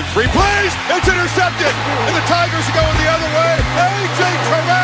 [0.00, 0.72] in three plays.
[0.96, 1.72] It's intercepted.
[2.08, 3.52] And the Tigers are going the other way.
[3.60, 4.20] A.J.
[4.48, 4.79] Terrell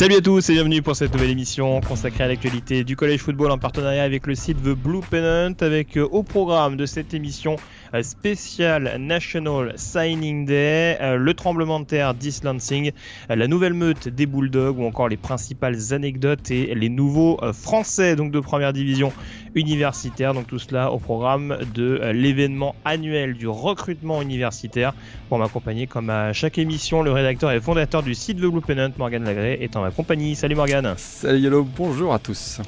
[0.00, 3.50] Salut à tous et bienvenue pour cette nouvelle émission consacrée à l'actualité du collège football
[3.50, 7.56] en partenariat avec le site The Blue Pennant avec euh, au programme de cette émission
[8.02, 12.90] spéciale National Signing Day, euh, le tremblement de terre d'East euh,
[13.28, 18.16] la nouvelle meute des Bulldogs ou encore les principales anecdotes et les nouveaux euh, français
[18.16, 19.12] donc de première division
[19.54, 20.34] universitaire.
[20.34, 24.94] Donc tout cela au programme de l'événement annuel du recrutement universitaire.
[25.28, 28.90] Pour m'accompagner comme à chaque émission, le rédacteur et fondateur du site The Blue Pennant,
[28.98, 30.36] Morgan Lagré, est en ma compagnie.
[30.36, 30.94] Salut Morgan.
[30.96, 32.60] Salut Yellow, bonjour à tous.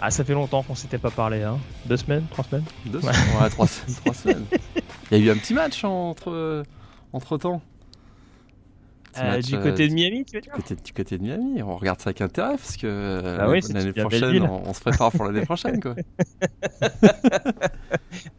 [0.00, 3.14] Ah, ça fait longtemps qu'on s'était pas parlé, hein Deux semaines Trois semaines Deux semaines
[3.40, 4.44] Ouais, trois, trois semaines.
[5.10, 6.62] Il y a eu un petit match entre,
[7.12, 7.60] entre temps.
[9.20, 11.76] Euh, du côté de Miami, tu veux dire du côté, du côté de Miami, on
[11.76, 15.24] regarde ça avec intérêt parce que Ah oui, l'année prochaine, on, on se prépare pour
[15.24, 15.80] l'année prochaine.
[15.80, 15.96] Quoi.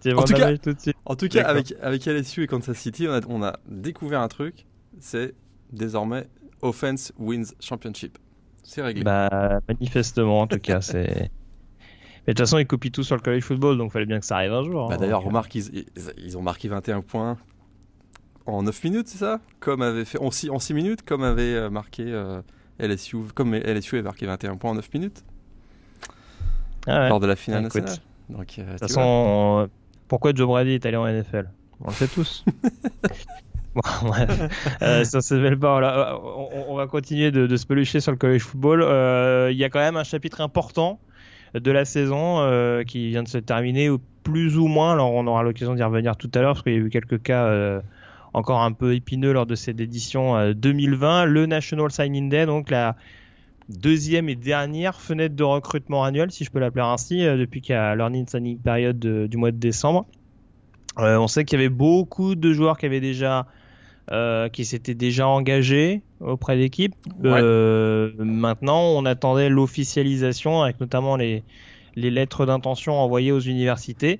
[0.01, 0.95] Tu En tout cas- tout de suite.
[1.05, 4.27] En tout cas, avec, avec LSU et Kansas City, on a, on a découvert un
[4.29, 4.65] truc
[4.99, 5.33] c'est
[5.71, 6.27] désormais
[6.61, 8.17] Offense Wins Championship.
[8.63, 9.03] C'est réglé.
[9.03, 11.29] Bah, manifestement, en tout cas, c'est.
[12.27, 14.25] Mais de toute façon, ils copient tout sur le college football, donc fallait bien que
[14.25, 14.89] ça arrive un jour.
[14.89, 15.85] Bah, hein, D'ailleurs, remarque, ils,
[16.17, 17.37] ils- ont marqué 21 points
[18.45, 19.39] en 9 minutes, c'est ça?
[19.59, 22.41] Comme avait fait en 6, en six minutes, comme avait euh, marqué euh,
[22.79, 25.23] LSU, comme LSU avait marqué 21 points en 9 minutes
[26.87, 27.09] ah ouais.
[27.09, 28.03] lors de la finale Écoute, nationale.
[28.29, 29.69] Donc, euh, De toute façon, on-
[30.07, 31.49] pourquoi Joe Brady est allé en NFL
[31.81, 32.43] On le sait tous.
[33.75, 34.29] bon, bref,
[34.81, 35.03] euh.
[35.59, 36.19] Voilà.
[36.23, 38.81] On, on va continuer de, de se pelucher sur le college football.
[38.81, 40.99] Euh, Il y a quand même un chapitre important
[41.53, 43.89] de la saison euh, qui vient de se terminer,
[44.23, 44.93] plus ou moins.
[44.93, 47.21] Alors, on aura l'occasion d'y revenir tout à l'heure parce qu'il y a eu quelques
[47.21, 47.81] cas euh,
[48.33, 51.25] encore un peu épineux lors de cette édition euh, 2020.
[51.25, 52.95] Le National Signing Day, donc la
[53.69, 57.73] deuxième et dernière fenêtre de recrutement annuelle, si je peux l'appeler ainsi, euh, depuis qu'il
[57.73, 60.05] y a l'earning signing period de- du mois de décembre.
[60.97, 63.45] Euh, on sait qu'il y avait beaucoup de joueurs qui avaient déjà
[64.11, 66.95] euh, qui s'étaient déjà engagés auprès d'équipes.
[67.23, 67.29] Ouais.
[67.41, 71.43] Euh, maintenant, on attendait l'officialisation avec notamment les,
[71.95, 74.19] les lettres d'intention envoyées aux universités.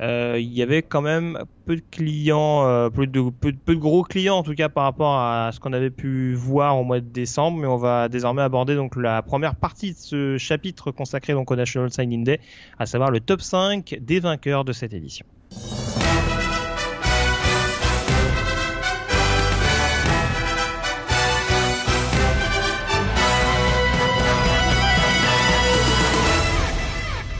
[0.00, 3.80] Euh, il y avait quand même peu de clients, peu, de, peu, de- peu de
[3.80, 6.98] gros clients en tout cas par rapport à ce qu'on avait pu voir au mois
[6.98, 11.32] de décembre, mais on va désormais aborder donc la première partie de ce chapitre consacré
[11.32, 12.40] donc au National Signing Day,
[12.80, 15.26] à savoir le top 5 des vainqueurs de cette édition.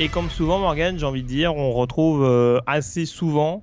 [0.00, 3.62] Et comme souvent, Morgan, j'ai envie de dire, on retrouve euh, assez souvent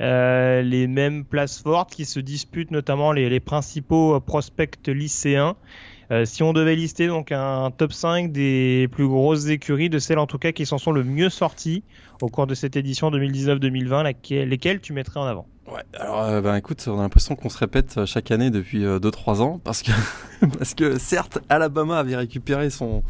[0.00, 5.56] euh, les mêmes places fortes qui se disputent, notamment les, principaux euh, prospects lycéens.
[6.26, 10.26] Si on devait lister donc un top 5 des plus grosses écuries, de celles en
[10.26, 11.82] tout cas qui s'en sont le mieux sorties
[12.20, 15.48] au cours de cette édition 2019-2020, laquelle- lesquelles tu mettrais en avant?
[15.66, 19.60] Ouais, alors ben, écoute, on a l'impression qu'on se répète chaque année depuis 2-3 ans
[19.64, 19.90] parce que,
[20.58, 23.02] parce que certes, Alabama avait récupéré son,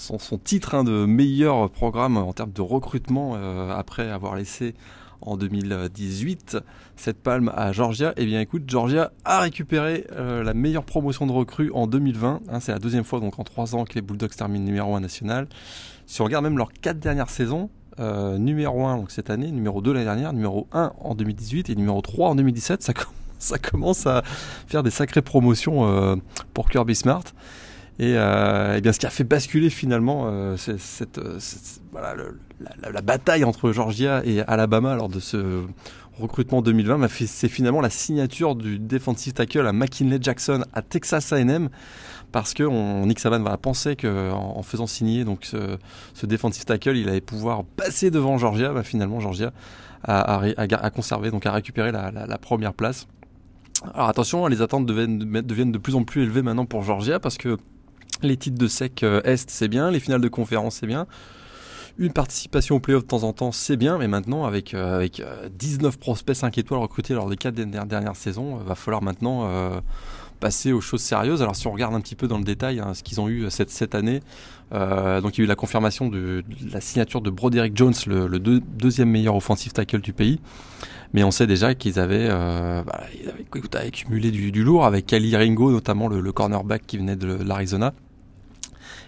[0.00, 4.74] son, titre de meilleur programme en termes de recrutement euh, après avoir laissé
[5.20, 6.56] en 2018
[6.96, 8.12] cette palme à Georgia.
[8.16, 12.40] Et bien écoute, Georgia a récupéré euh, la meilleure promotion de recrues en 2020.
[12.48, 15.00] hein, C'est la deuxième fois donc en 3 ans que les Bulldogs terminent numéro 1
[15.00, 15.46] national.
[16.06, 17.68] Si on regarde même leurs 4 dernières saisons,
[17.98, 21.74] euh, numéro 1 donc cette année, numéro 2 l'année dernière, numéro 1 en 2018 et
[21.76, 22.82] numéro 3 en 2017.
[22.82, 23.04] Ça, com-
[23.38, 24.22] ça commence à
[24.66, 26.18] faire des sacrées promotions
[26.54, 27.24] pour Kirby Smart.
[28.00, 31.20] Et, euh, eh bien, ce qui a fait basculer finalement euh, euh, cette-
[31.92, 32.14] voilà,
[32.80, 35.64] la, bataille entre Georgia et Alabama lors de ce
[36.18, 40.80] recrutement 2020, m'a fait- c'est finalement la signature du defensive tackle à McKinley Jackson à
[40.80, 41.68] Texas A&M
[42.32, 45.76] parce que on, Nick Saban voilà, pensait que en, faisant signer donc ce,
[46.14, 48.72] ce defensive tackle, il allait pouvoir passer devant Georgia.
[48.72, 49.52] Bah, finalement, Georgia
[50.04, 53.08] a, conservé, donc a récupéré la, première place.
[53.92, 57.36] Alors attention, les attentes deviennent, deviennent de plus en plus élevées maintenant pour Georgia parce
[57.36, 57.58] que
[58.22, 61.06] les titres de sec euh, Est, c'est bien, les finales de conférence, c'est bien.
[61.98, 65.20] Une participation au playoff de temps en temps, c'est bien, mais maintenant, avec, euh, avec
[65.20, 69.02] euh, 19 prospects 5 étoiles recrutés lors des 4 dernières, dernières saisons, euh, va falloir
[69.02, 69.80] maintenant euh,
[70.38, 71.42] passer aux choses sérieuses.
[71.42, 73.50] Alors, si on regarde un petit peu dans le détail hein, ce qu'ils ont eu
[73.50, 74.20] cette, cette année,
[74.72, 76.42] euh, donc il y a eu la confirmation de,
[76.72, 80.40] la signature de Broderick Jones, le, le deux- deuxième meilleur offensive tackle du pays.
[81.12, 85.72] Mais on sait déjà qu'ils avaient, euh, bah, ils avaient du, lourd avec Kali Ringo,
[85.72, 87.94] notamment le, cornerback qui venait de l'Arizona.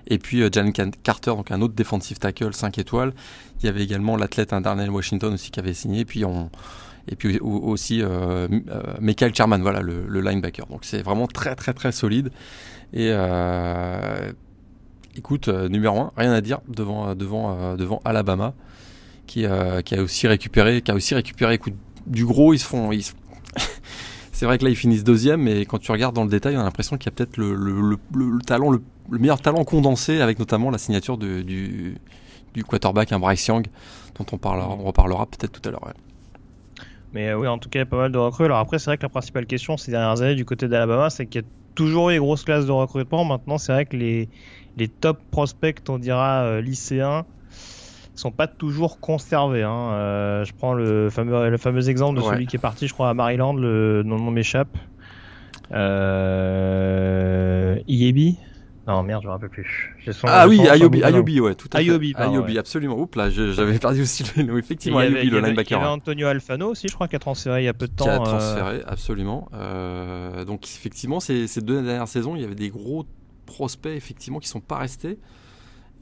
[0.07, 0.71] Et puis euh, Jan
[1.03, 3.13] Carter, donc un autre defensive tackle 5 étoiles.
[3.61, 6.01] Il y avait également l'athlète Darnell Washington aussi qui avait signé.
[6.01, 6.51] Et puis on,
[7.09, 10.67] et puis aussi euh, euh, Michael Charman, voilà le, linebacker.
[10.67, 12.31] Donc c'est vraiment très très très solide.
[12.93, 13.11] Et
[15.17, 18.55] écoute, numéro 1, rien à dire devant devant devant Alabama,
[19.27, 19.47] qui,
[19.85, 21.75] qui a aussi récupéré, qui a aussi récupéré écoute,
[22.07, 22.55] du gros.
[22.55, 22.91] Ils se font,
[24.33, 26.61] c'est vrai que là ils finissent deuxième, mais quand tu regardes dans le détail, on
[26.61, 30.21] a l'impression qu'il y a peut-être le, le, le, le, talent, le, meilleur talent condensé,
[30.21, 31.97] avec notamment la signature du,
[32.67, 33.67] quarterback, un Bryce Young,
[34.19, 35.93] dont on parlera, on reparlera peut-être tout à l'heure.
[37.13, 38.47] Mais euh, oui, en tout cas, il y a pas mal de recrues.
[38.47, 41.27] Alors après, c'est vrai que la principale question ces dernières années du côté d'Alabama, c'est
[41.27, 43.25] qu'il y a toujours eu des grosses classes de recrutement.
[43.25, 44.29] Maintenant, c'est vrai que les,
[44.77, 47.25] les top prospects, on dira euh, lycéens,
[48.23, 49.63] sont pas toujours conservés.
[49.63, 49.91] Hein.
[49.93, 52.31] Euh, je prends le fameux, le fameux exemple de ouais.
[52.31, 54.77] celui qui est parti, je crois, à Maryland, le nom m'échappe.
[55.73, 58.39] Euh, Iebi?
[58.87, 59.95] Non, merde, je me rappelle plus.
[60.11, 61.85] Son, ah oui, Ayobi, Ayobi, ouais, tout à fait.
[61.85, 62.59] Ayobi, ouais.
[62.59, 62.99] absolument.
[62.99, 65.79] Oups, là, j'avais perdu aussi le, effectivement, Ayobi, avait, le il linebacker.
[65.79, 67.87] Il y avait Antonio Alfano aussi, je crois, qui a transféré il y a peu
[67.87, 68.07] de temps.
[68.07, 68.85] Qui a transféré, euh...
[68.87, 69.49] absolument.
[69.55, 73.07] Euh, donc, effectivement, ces, ces deux dernières saisons, il y avait des gros
[73.47, 75.19] prospects, effectivement, qui sont pas restés.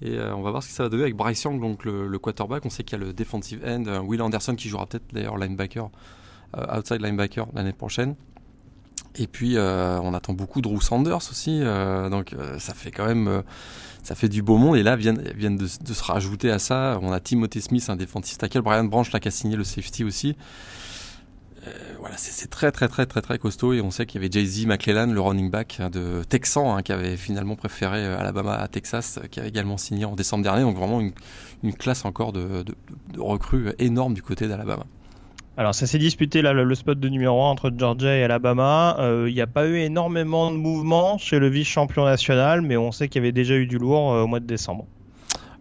[0.03, 2.19] Et euh, on va voir ce que ça va donner avec Bryce Young, donc le,
[2.19, 2.65] quarterback.
[2.65, 5.37] On sait qu'il y a le defensive end, euh, Will Anderson, qui jouera peut-être d'ailleurs
[5.37, 5.91] linebacker,
[6.57, 8.15] euh, outside linebacker l'année prochaine.
[9.17, 11.63] Et puis on attend beaucoup Drew Sanders aussi,
[12.11, 13.43] donc ça fait quand même
[14.05, 14.77] ça fait du beau monde.
[14.77, 17.97] Et là viennent, viennent de, de, se rajouter à ça, on a Timothy Smith, un
[17.97, 20.37] défensif tackle, Brian Branch là qui a signé le safety aussi.
[21.99, 24.67] Voilà, c'est très très très très très costaud et on sait qu'il y avait Jay-Z
[24.67, 29.21] McClellan, le running back hein, de Texan, hein, qui avait finalement préféré Alabama à Texas,
[29.31, 30.63] qui a également signé en décembre dernier.
[30.63, 32.65] Donc vraiment une, classe encore de,
[33.19, 34.85] recrues énorme du côté d'Alabama.
[35.57, 38.97] Alors ça s'est disputé le, spot de numéro 1 entre Georgia et Alabama.
[38.99, 42.93] Il euh, n'y a pas eu énormément de mouvements chez le vice-champion national, mais on
[42.93, 44.87] sait qu'il y avait déjà eu du lourd euh, au mois de décembre.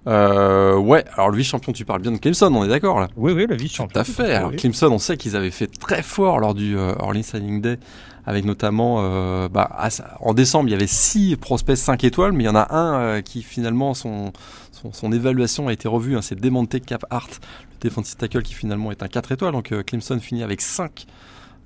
[0.09, 3.31] Euh, ouais, alors le vice-champion, tu parles bien de Clemson, on est d'accord là Oui,
[3.31, 3.93] oui, le vice-champion.
[3.93, 4.33] Tout à fait.
[4.33, 4.57] Alors, oui.
[4.57, 7.77] Clemson, on sait qu'ils avaient fait très fort lors du euh, Orleans Signing Day,
[8.25, 9.89] avec notamment, euh, bah, à,
[10.19, 12.99] en décembre, il y avait six prospects 5 étoiles, mais il y en a un
[12.99, 14.31] euh, qui finalement, son,
[14.71, 17.39] son, son, évaluation a été revue, hein, c'est Demonte Cap Hart,
[17.71, 19.53] le defensive tackle qui finalement est un 4 étoiles.
[19.53, 21.05] Donc euh, Clemson finit avec 5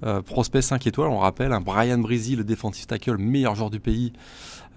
[0.04, 1.10] euh, prospects 5 étoiles.
[1.10, 4.14] On rappelle, un Brian Breezy, le defensive tackle, meilleur joueur du pays,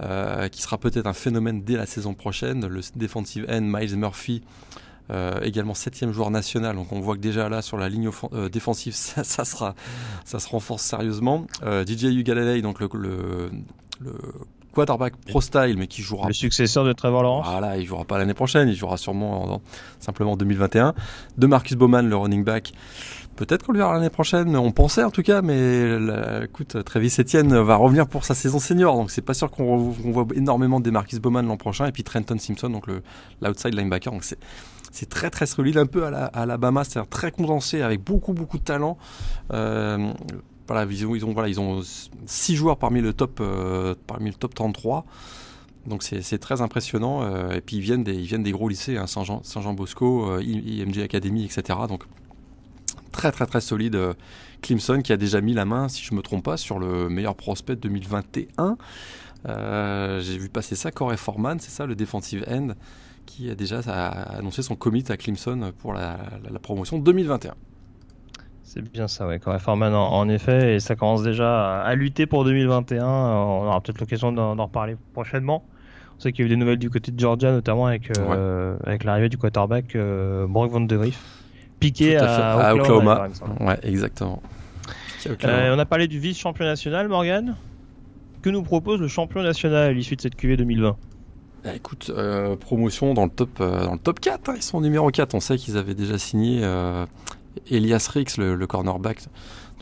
[0.01, 2.67] euh, qui sera peut-être un phénomène dès la saison prochaine.
[2.67, 4.43] Le defensive end Miles Murphy,
[5.11, 6.75] euh, également septième joueur national.
[6.75, 9.75] Donc on voit que déjà là sur la ligne euh, défensive, ça, ça, sera,
[10.25, 11.47] ça se renforce sérieusement.
[11.63, 12.23] Euh, DJ
[12.63, 13.51] donc le, le,
[14.01, 14.13] le
[14.73, 16.27] quarterback pro style, mais qui jouera.
[16.27, 17.47] Le successeur de Trevor Lawrence.
[17.49, 19.63] Voilà, il jouera pas l'année prochaine, il jouera sûrement en, en,
[20.01, 20.95] simplement en 2021.
[21.39, 22.73] De Marcus Bowman, le running back.
[23.37, 27.15] Peut-être qu'on le verra l'année prochaine, on pensait en tout cas, mais la, écoute, Travis
[27.19, 30.81] Etienne va revenir pour sa saison senior, donc c'est pas sûr qu'on qu voit énormément
[30.81, 32.87] de Marcus Bowman l'an prochain, et puis Trenton Simpson, donc
[33.43, 34.39] l'outside linebacker, donc c'est
[34.93, 38.33] c'est très très solide, un peu à, la, à Alabama, c'est-à-dire très condensé, avec beaucoup
[38.33, 38.97] beaucoup de talent.
[39.53, 40.11] Euh,
[40.67, 41.53] voilà, ils ont, ils ont, voilà,
[42.27, 45.05] six joueurs parmi le top, euh, parmi le top 33.
[45.87, 47.23] Donc c'est très impressionnant.
[47.23, 50.31] Euh, et puis ils viennent des, ils viennent des gros lycées, hein, Saint-Jean Saint Bosco,
[50.31, 51.79] euh, IMG Academy, etc.
[51.89, 52.05] Donc
[53.13, 53.95] très très très solide.
[53.95, 54.15] Euh,
[54.63, 57.35] Clemson qui a déjà mis la main, si je me trompe pas, sur le meilleur
[57.35, 58.77] prospect 2021.
[59.49, 62.69] Euh, J'ai vu passer ça, Corey Foreman, c'est ça, le defensive end,
[63.27, 67.55] qui a déjà annoncé son commit à Clemson pour la, la, la promotion 2021.
[68.67, 69.39] C'est bien ça, ouais.
[69.39, 73.07] Corey Foreman, en, en, effet, et ça commence déjà à, lutter pour 2021.
[73.07, 75.65] On aura peut-être l'occasion d'en reparler prochainement.
[76.17, 78.75] On sait qu'il y a eu des nouvelles du côté de Georgia, notamment avec, euh,
[78.75, 78.89] ouais.
[78.89, 81.23] avec l'arrivée du quarterback euh, Brock Van Rief,
[81.87, 83.29] piqué à, à, Oklahoma.
[83.29, 83.65] Oklahoma.
[83.65, 84.43] Ouais, exactement.
[85.27, 87.57] Euh, on a parlé du vice-champion national, Morgan.
[88.43, 90.97] Que nous propose le champion national à l'issue de cette QV 2020
[91.67, 94.81] bah, écoute, euh, promotion dans le top, euh, dans le top 4, hein, ils sont
[94.81, 95.35] numéro 4.
[95.35, 97.05] On sait qu'ils avaient déjà signé euh,
[97.69, 99.19] Elias Rix, le, le, cornerback,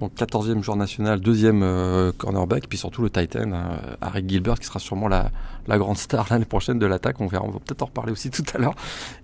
[0.00, 4.66] donc 14e joueur national, deuxième euh, cornerback, puis surtout le Titan, hein, Harry Gilbert, qui
[4.66, 5.30] sera sûrement la,
[5.66, 7.20] la grande star l'année prochaine de l'attaque.
[7.20, 8.74] On verra, on va peut-être en reparler aussi tout à l'heure.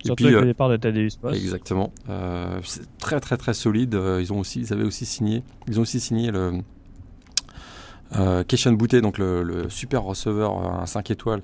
[0.05, 1.37] Surtout puis, avec le départ de Thaddeus Moss.
[1.37, 1.93] Exactement.
[2.63, 3.99] c'est très très très solide.
[4.21, 6.63] Ils ont aussi, ils avaient aussi signé, ils ont aussi signé le
[8.17, 11.43] euh, Keshan Boutet, donc le, le, super receveur, un 5 étoiles, euh,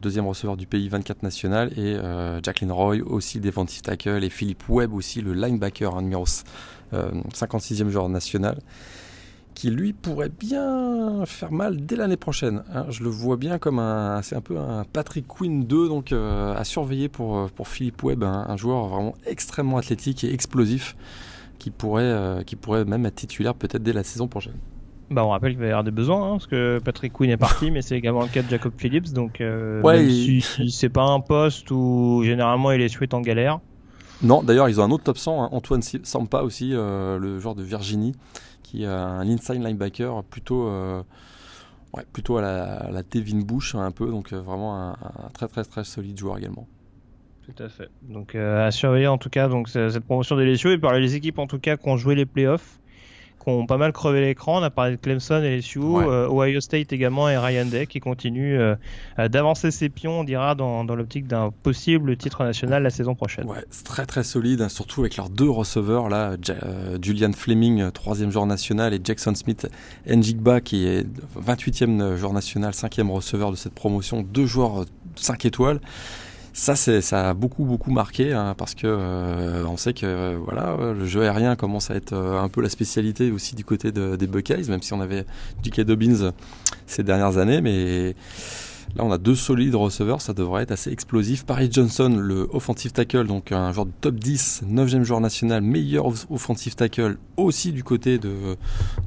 [0.00, 4.68] deuxième receveur du pays, 24 national, et euh, Jacqueline Roy, aussi defensive tackle, et Philippe
[4.68, 6.24] Webb, aussi le linebacker, un numéro
[6.92, 8.58] 56e joueur national,
[9.54, 12.62] qui lui pourrait bien faire mal dès l'année prochaine.
[12.72, 12.86] Hein.
[12.90, 16.62] Je le vois bien comme un, c'est un peu un Patrick Quinn 2, donc à
[16.64, 20.96] surveiller pour, pour Philippe Webb, un joueur vraiment extrêmement athlétique et explosif
[21.58, 24.58] qui pourrait, qui pourrait même être titulaire peut-être dès la saison prochaine.
[25.08, 27.36] Bah, on rappelle qu'il va y avoir des besoins, hein, parce que Patrick Quinn est
[27.36, 29.12] parti, mais c'est également le cas de Jacob Phillips.
[29.12, 33.60] Donc, euh, ouais, si, c'est pas un poste où généralement il est suite en galère.
[34.22, 37.54] Non, d'ailleurs, ils ont un autre top 100, hein, Antoine Sampa aussi, euh, le joueur
[37.54, 38.16] de Virginie,
[38.62, 41.02] qui est un inside linebacker plutôt, euh,
[41.94, 44.96] ouais, plutôt à la, la Devin Bush un peu, donc vraiment un,
[45.34, 46.66] très très très solide joueur également.
[47.44, 47.90] Tout à fait.
[48.02, 51.38] Donc à surveiller en tout cas donc cette promotion des LSU et par les équipes
[51.38, 52.80] en tout cas qui ont joué les playoffs
[53.46, 54.60] ont pas mal crevé l'écran.
[54.60, 58.00] On a parlé de Clemson et LSU, euh, Ohio State également et Ryan Day qui
[58.00, 58.74] continue euh,
[59.18, 63.46] euh, d'avancer ses pions, on dira, dans, l'optique d'un possible titre national la saison prochaine.
[63.46, 66.36] Ouais, c'est très très solide, hein, surtout avec leurs deux receveurs là,
[67.00, 69.68] Julian Fleming, troisième joueur national, et Jackson Smith
[70.06, 71.06] Njigba qui est
[71.38, 74.84] 28e joueur national, cinquième receveur de cette promotion, deux joueurs
[75.16, 75.80] 5 étoiles
[76.56, 80.38] ça, c'est, ça a beaucoup beaucoup marqué hein, parce que euh, on sait que euh,
[80.42, 83.92] voilà, le jeu aérien commence à être euh, un peu la spécialité aussi du côté
[83.92, 85.26] des Buckeyes, même si on avait
[85.62, 85.82] J.K.
[85.82, 86.32] Dobbins
[86.86, 88.16] ces dernières années, mais
[88.96, 91.44] Là, on a deux solides receveurs, ça devrait être assez explosif.
[91.44, 96.06] Paris Johnson, le offensive tackle, donc un joueur de top 10, 9e joueur national, meilleur
[96.06, 98.56] offensive tackle, aussi du côté de,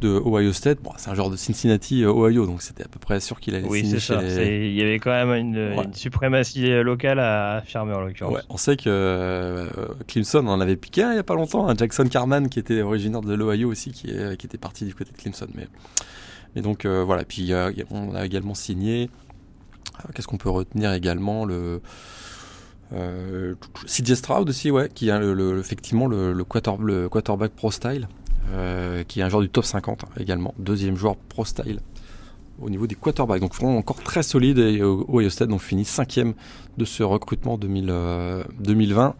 [0.01, 0.79] de Ohio State.
[0.83, 3.55] Bon, c'est un joueur de Cincinnati, euh, Ohio, donc c'était à peu près sûr qu'il
[3.55, 4.21] allait Oui, c'est ça.
[4.21, 8.35] Il y avait quand même une, suprématie locale à affirmer en l'occurrence.
[8.35, 9.65] Ouais, on sait que euh,
[10.07, 11.67] Clemson en avait piqué un il n'y a pas longtemps.
[11.67, 14.93] Un Jackson Carman, qui était originaire de l'Ohio aussi, qui, est, qui était parti du
[14.93, 15.47] côté de Clemson.
[15.55, 15.67] Mais,
[16.55, 17.51] mais donc euh, voilà, puis
[17.89, 19.28] on a également signé euh,
[20.13, 21.81] qu'est-ce qu'on peut retenir également le
[22.93, 23.53] euh,
[23.85, 28.07] CJ Stroud aussi, ouais, qui a le, effectivement le, quarterback pro style,
[28.51, 31.79] euh, qui est un joueur du top 50 également, deuxième joueur pro style
[32.61, 33.41] au niveau des quarterbacks.
[33.41, 36.33] Donc vraiment encore très solide et Ohio State donc fini cinquième
[36.77, 37.93] de ce recrutement 2020.
[37.93, 39.13] Euh,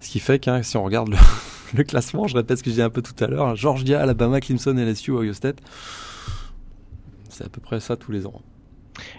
[0.00, 1.14] ce qui fait que hein, si on regarde
[1.74, 4.40] le, classement, je répète ce que j'ai un peu tout à l'heure, hein, Georgia, Alabama,
[4.40, 5.58] Clemson, LSU, Ohio State,
[7.28, 8.42] c'est à peu près ça tous les ans.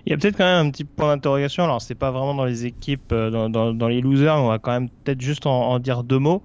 [0.06, 1.64] Il y a peut-être quand même un petit point d'interrogation.
[1.64, 4.60] Alors, c'est pas vraiment dans les équipes, euh, dans, dans, les losers, mais on va
[4.60, 6.44] quand même peut-être juste en, dire deux mots.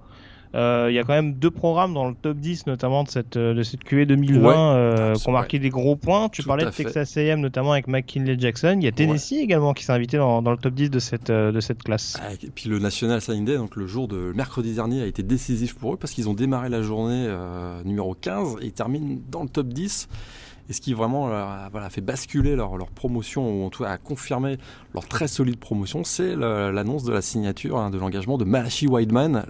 [0.55, 3.37] Euh, il y a quand même deux programmes dans le top 10, notamment de cette,
[3.37, 6.27] euh, de cette QE 2020, qui ont marqué des gros points.
[6.29, 8.77] Tu parlais de Texas AM, notamment avec McKinley Jackson.
[8.79, 11.29] Il y a Tennessee également qui s'est invité dans, dans, le top 10 de cette,
[11.29, 12.17] de cette classe.
[12.19, 15.21] Ah, et puis le National Signing Day, donc le jour de mercredi dernier, a été
[15.21, 17.27] décisif pour eux parce qu'ils ont démarré la journée
[17.85, 20.07] numéro 15 et ils terminent dans le top 10
[20.69, 23.97] et ce qui vraiment a voilà, fait basculer leur, promotion, ou en tout cas a
[23.97, 24.57] confirmé
[24.93, 29.45] leur très solide promotion, c'est l'annonce de la signature hein, de l'engagement de Malachi Wideman,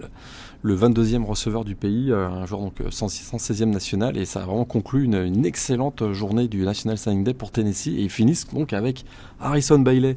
[0.62, 4.64] le 22e receveur du pays, euh, un joueur donc 116e national, et ça a vraiment
[4.64, 9.04] conclu une, excellente journée du National Signing Day pour Tennessee, et ils finissent donc avec
[9.40, 10.16] Harrison Bailey,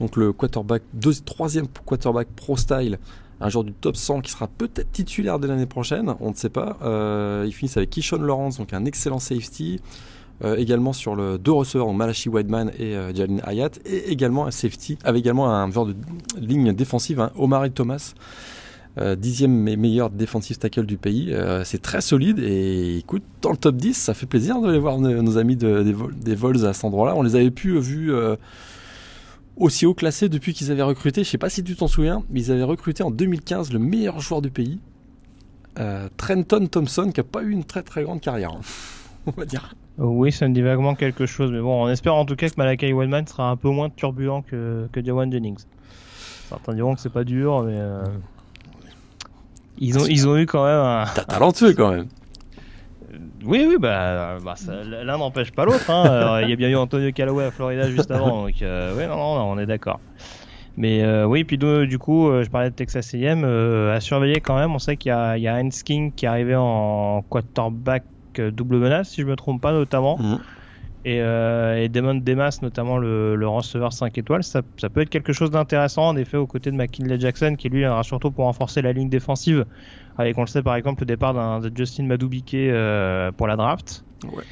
[0.00, 2.98] donc le quarterback, deux, troisième quarterback pro style,
[3.40, 6.48] un joueur du top 100 qui sera peut-être titulaire de l'année prochaine, on ne sait
[6.48, 6.78] pas.
[6.82, 9.80] Euh, ils finissent avec Kishon Lawrence, donc un excellent safety.
[10.44, 14.50] Euh, également sur le deux receveurs, Malachi Whiteman et euh, Jalin Hayat, et également un
[14.50, 15.94] safety, avec également un genre de
[16.36, 18.14] ligne défensive, hein, Omar Thomas.
[18.98, 21.34] Euh, dixième meilleur défensif tackle du pays.
[21.64, 25.38] c'est très solide et écoute, dans le top 10, ça fait plaisir de voir nos,
[25.38, 27.14] amis des, Vols à cet endroit-là.
[27.16, 28.12] On les avait plus vus
[29.56, 31.24] aussi haut classés depuis qu'ils avaient recruté.
[31.24, 34.20] Je sais pas si tu t'en souviens, mais ils avaient recruté en 2015 le meilleur
[34.20, 34.78] joueur du pays,
[36.18, 38.60] Trenton Thompson, qui a pas eu une très très grande carrière, hein,
[39.26, 39.72] on va dire.
[39.98, 42.54] Oui, ça me dit vaguement quelque chose, mais bon, on espère en tout cas que
[42.56, 45.64] Malakai Wildman sera un peu moins turbulent que, que Jawan Jennings.
[46.48, 48.04] Certains diront que c'est pas dur, mais euh,
[49.78, 51.04] ils, ont, ils ont eu quand même un.
[51.14, 52.08] T'as talentueux quand même.
[53.44, 54.54] Oui, oui, bah, bah
[55.04, 55.90] l'un n'empêche pas l'autre.
[55.90, 56.40] Hein.
[56.42, 59.16] Il y a bien eu Antonio Callaway à Florida juste avant, donc euh, oui, non,
[59.16, 60.00] non, on est d'accord.
[60.78, 64.74] Mais euh, oui, puis du coup, je parlais de Texas A&M, à surveiller quand même.
[64.74, 68.04] On sait qu'il y a, il y a Heinz King qui est arrivé en quarterback
[68.40, 70.18] double menace, si je me trompe pas, notamment.
[70.18, 70.38] Mm.
[71.04, 75.10] Et, euh, et, Damon Demas, notamment le, le receveur 5 étoiles, ça, ça peut être
[75.10, 78.44] quelque chose d'intéressant en effet aux côtés de McKinley Jackson qui lui aura surtout pour
[78.44, 79.66] renforcer la ligne défensive
[80.16, 84.04] avec on le sait par exemple le départ d'un Justin Madubique euh, pour la draft.
[84.32, 84.44] Ouais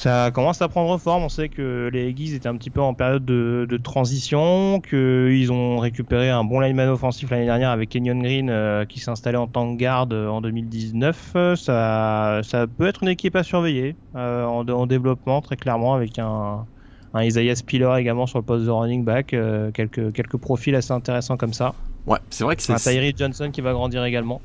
[0.00, 1.24] ça commence à prendre forme.
[1.24, 5.52] On sait que les Aggies étaient un petit peu en période de, de transition, qu'ils
[5.52, 9.36] ont récupéré un bon lineman offensif l'année dernière avec Kenyon Green euh, qui s'est installé
[9.36, 11.36] en tant que garde euh, en 2019.
[11.54, 16.18] Ça, ça peut être une équipe à surveiller euh, en, en, développement très clairement avec
[16.18, 16.64] un,
[17.12, 19.36] un Isaiah Spiller également sur le poste de running back,
[19.74, 21.74] quelques, quelques profils assez intéressants comme ça.
[22.06, 22.72] Ouais, c'est vrai que c'est.
[22.72, 24.40] Un Tyree Johnson qui va grandir également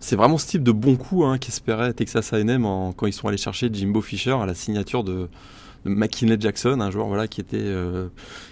[0.00, 2.62] c'est vraiment ce type de bon coup hein, qu'espérait Texas A&M
[2.96, 5.28] quand ils sont allés chercher Jimbo Fisher à la signature de,
[5.84, 8.08] McKinley Jackson, un joueur voilà qui était euh,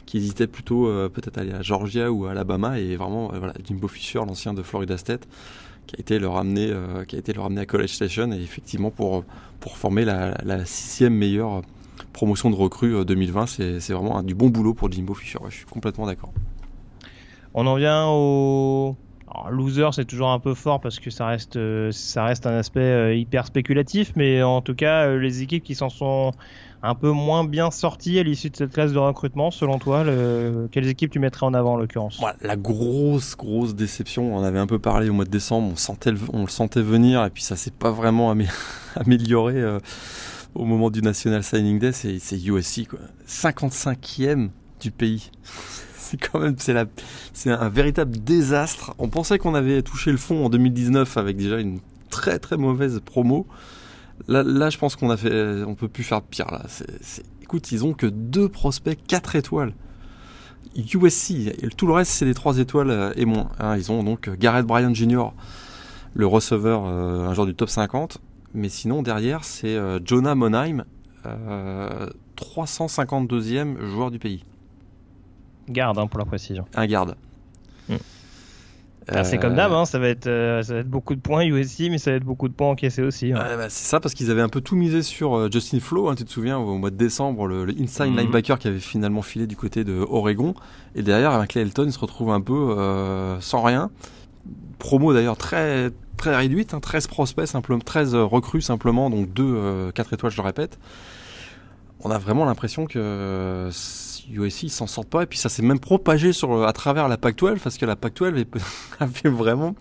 [0.07, 3.88] qui hésitait plutôt euh, peut-être aller à Georgia ou à Alabama et vraiment euh, Jimbo
[3.88, 5.28] Fisher, l'ancien de Florida State,
[5.87, 6.73] qui a été le ramener,
[7.07, 9.25] qui a été à College Station et effectivement pour
[9.61, 11.62] pour former la, sixième meilleure
[12.12, 15.38] promotion de recrues 2020, c'est vraiment du bon boulot pour Jimbo Fisher.
[15.49, 16.33] je suis complètement d'accord.
[17.55, 18.97] On en vient au
[19.50, 22.80] loser, c'est toujours un peu fort parce que ça reste, euh, ça reste un aspect
[22.80, 26.32] euh, hyper spéculatif, mais en tout cas, euh, les équipes qui s'en sont
[26.82, 30.04] un peu moins bien sorties à l'issue de cette classe de recrutement, selon toi,
[30.70, 32.20] quelles équipes tu mettrais en avant en l'occurrence?
[32.40, 36.12] La grosse, grosse déception, on avait un peu parlé au mois de décembre, on, sentait
[36.32, 38.32] on le sentait venir et puis ça s'est pas vraiment
[38.94, 39.61] amélioré
[40.54, 43.00] au moment du National Signing Day, c'est USC, quoi.
[43.26, 45.32] 55e du pays
[46.09, 46.87] c'est quand même c'est la
[47.33, 48.95] c'est un véritable désastre.
[48.99, 53.00] On pensait qu'on avait touché le fond en 2019 avec déjà une très très mauvaise
[53.05, 53.47] promo.
[54.27, 56.62] Là, là je pense qu'on a fait on peut plus faire pire là.
[57.43, 59.75] Écoute, ils ont que deux prospects 4 étoiles.
[60.77, 63.50] USC, tout le reste c'est des 3 étoiles euh, et moins.
[63.59, 63.77] Hein.
[63.77, 65.33] ils ont donc Garrett Bryan Jr.,
[66.15, 68.19] le receveur, euh, un joueur du top 50.
[68.55, 70.85] Mais sinon derrière c'est euh, Jonah Monheim,
[72.37, 74.45] 352e joueur du pays.
[75.69, 76.65] Garde, hein, pour la précision.
[76.75, 77.17] Un garde.
[77.89, 77.97] Hmm.
[79.11, 81.43] Ah, c'est comme d'hab, hein, ça, va être, euh, ça va être beaucoup de points
[81.45, 83.33] USC, mais ça va être beaucoup de points encaissés aussi.
[83.33, 83.39] Hein.
[83.39, 86.25] Bah, c'est ça, parce qu'ils avaient un peu tout misé sur euh, Justin Flo, tu
[86.25, 88.19] te souviens, au mois de décembre, le, inside hmm.
[88.19, 90.55] linebacker qui avait finalement filé du côté de Oregon.
[90.95, 93.91] Et derrière, avec Elton, il se retrouve un peu euh, sans rien.
[94.79, 100.33] Promo d'ailleurs très, très réduite, 13 prospects, simplement, 13 recrues simplement, donc 2, 4 étoiles,
[100.33, 100.79] je le répète.
[102.01, 103.69] On a vraiment l'impression que
[104.30, 106.30] USC s'en sortent pas et puis ça s'est même propagé
[106.66, 108.47] à travers la Pac-12 parce que la Pac-12
[109.00, 109.75] a fait vraiment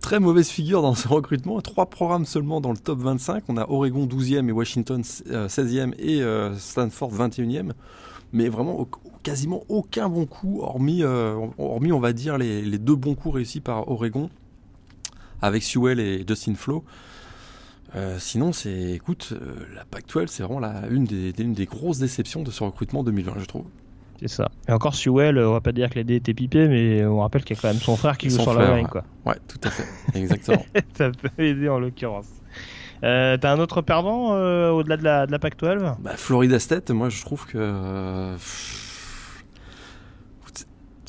[0.00, 1.60] très mauvaise figure dans ce recrutement.
[1.62, 3.44] Trois programmes seulement dans le top 25.
[3.48, 7.72] On a Oregon 12e et Washington 16e et euh, Stanford 21e.
[8.34, 8.88] Mais vraiment
[9.22, 13.36] quasiment aucun bon coup, hormis, euh, hormis on va dire les, les, deux bons coups
[13.36, 14.30] réussis par Oregon
[15.40, 16.84] avec Sewell et Justin Flo.
[17.94, 21.98] Euh, sinon, c'est, écoute, euh, la Pac-12, c'est vraiment la, une, des, une des grosses
[21.98, 23.64] déceptions de ce recrutement 2020, je trouve.
[24.20, 24.50] C'est ça.
[24.68, 27.56] Et encore Sewell, on va pas dire que l'AD était pipé, mais on rappelle qu'il
[27.56, 29.04] y a quand même son frère qui joue sur la ligne, quoi.
[29.26, 29.84] Ouais, tout à fait.
[30.18, 30.64] Exactement.
[30.94, 32.28] ça peut aider en l'occurrence.
[33.04, 35.96] Euh, T'as un autre perdant euh, au-delà de la, de la Pac-12?
[35.98, 38.36] Bah, Florida State, moi je trouve que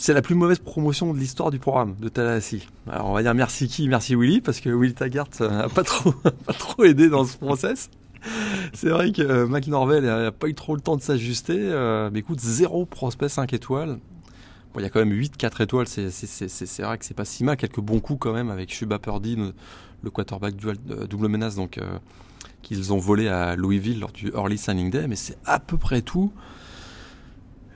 [0.03, 2.67] c'est la plus mauvaise promotion de l'histoire du programme de Tallahassee.
[2.91, 6.11] Alors on va dire merci qui, merci Willy, parce que Will Taggart n'a pas trop,
[6.45, 7.89] pas trop aidé dans ce process.
[8.73, 11.55] C'est vrai que euh, McNorvell n'a pas eu trop le temps de s'ajuster.
[11.57, 13.97] Euh, mais écoute, zéro prospect 5 étoiles.
[14.73, 16.01] Bon, il y a quand même 8 4 étoiles, c'est,
[16.81, 17.55] vrai que c'est pas si mal.
[17.55, 19.37] Quelques bons coups quand même avec Shuba Purdy,
[20.03, 21.79] le, quarterback euh, double menace, donc
[22.61, 25.07] qu'ils ont volé à Louisville lors du Early Signing Day.
[25.07, 26.33] Mais c'est à peu près tout.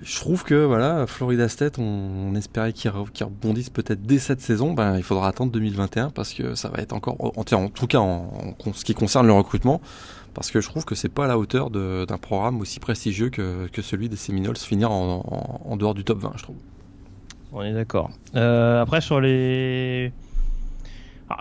[0.01, 4.73] Je trouve que voilà, Florida State, on, espérait qu'ils rebondissent peut-être dès cette saison.
[4.73, 7.97] Ben, il faudra attendre 2021 parce que ça va être encore, en, en tout cas
[7.97, 9.81] en, ce qui concerne le recrutement,
[10.35, 13.67] parce que je trouve que c'est pas à la hauteur d'un programme aussi prestigieux que,
[13.67, 16.57] que, celui des Seminoles finir en, en, dehors du top 20, je trouve.
[17.51, 18.11] On est d'accord.
[18.35, 20.11] Euh, après sur les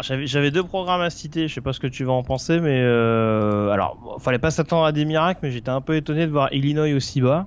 [0.00, 2.80] j'avais deux programmes à citer, je sais pas ce que tu vas en penser, mais
[2.82, 6.52] euh, alors, fallait pas s'attendre à des miracles, mais j'étais un peu étonné de voir
[6.52, 7.46] Illinois aussi bas.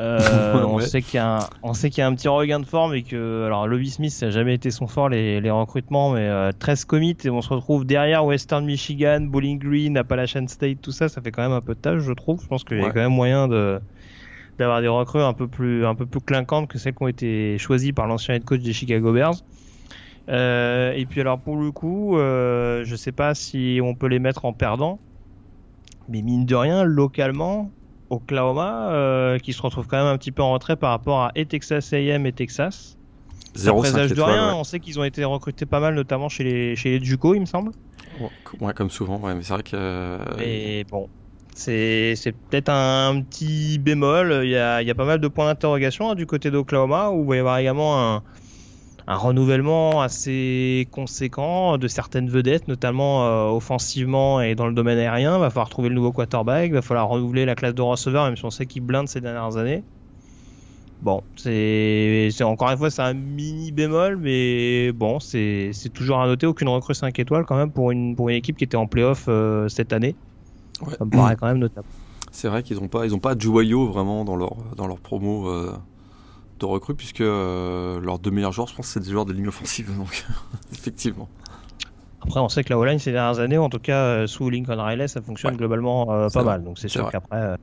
[0.00, 2.58] Euh, on, sait qu'il y a un, on sait qu'il y a un petit regain
[2.58, 5.50] de forme et que alors Lobby Smith ça n'a jamais été son fort les, les
[5.52, 10.48] recrutements mais 13 euh, commits et on se retrouve derrière Western Michigan, Bowling Green, Appalachian
[10.48, 12.42] State tout ça ça fait quand même un peu de tâche je trouve.
[12.42, 13.80] Je pense qu'il y a quand même moyen de
[14.58, 17.56] d'avoir des recrues un peu plus un peu plus clinquantes que celles qui ont été
[17.58, 19.36] choisies par l'ancien head coach des Chicago Bears.
[20.28, 24.18] Euh, et puis alors pour le coup euh, je sais pas si on peut les
[24.18, 24.98] mettre en perdant
[26.08, 27.70] mais mine de rien localement
[28.14, 31.32] Oklahoma, euh, qui se retrouve quand même un petit peu en retrait par rapport à
[31.34, 32.96] et Texas A&M et Texas.
[33.54, 36.76] Zéro présage de rien, on sait qu'ils ont été recrutés pas mal, notamment chez les,
[36.76, 37.70] chez les Juco, il me semble.
[38.60, 39.70] Ouais, comme souvent, ouais, mais c'est vrai que.
[39.74, 41.08] Euh, mais bon,
[41.54, 42.14] c'est
[42.50, 44.40] peut-être un petit bémol.
[44.44, 47.10] Il y a, il y a pas mal de points d'interrogation hein, du côté d'Oklahoma,
[47.10, 48.22] où il va y avoir également un,
[49.06, 55.38] un renouvellement assez conséquent de certaines vedettes, notamment euh, offensivement et dans le domaine aérien.
[55.38, 58.44] Va falloir trouver le nouveau quarterback, va falloir renouveler la classe de receveurs, même si
[58.44, 59.82] on sait qu'il blinde ces dernières années.
[61.02, 66.46] Bon, c'est encore une fois c'est un mini bémol, mais bon, c'est toujours à noter.
[66.46, 69.26] Aucune recrue 5 étoiles quand même pour une, pour une équipe qui était en playoff
[69.28, 70.16] euh, cette année.
[70.98, 71.86] Ça me paraît quand même notable.
[72.30, 74.98] C'est vrai qu'ils n'ont pas, ils ont pas de joyau vraiment dans leur, dans leur
[74.98, 75.48] promo.
[75.48, 75.72] Euh,
[76.58, 79.48] de recrues, puisque euh, leurs deux meilleurs joueurs, je pense, c'est des joueurs de ligne
[79.48, 80.24] offensive, donc
[80.72, 81.28] effectivement.
[82.22, 84.82] Après, on sait que la O-line ces dernières années, en tout cas euh, sous Lincoln
[84.82, 86.64] Riley, ça fonctionne globalement euh, pas mal.
[86.64, 87.56] Donc c'est sûr qu'après,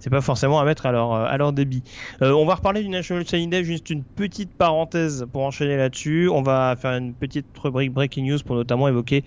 [0.00, 1.84] c'est pas forcément à mettre à leur, à leur débit.
[2.20, 6.28] on va reparler du National Signing Day, juste une petite parenthèse pour enchaîner là-dessus.
[6.28, 9.22] On va faire une petite rubrique Breaking News pour notamment évoquer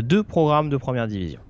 [0.00, 1.40] deux programmes de première division.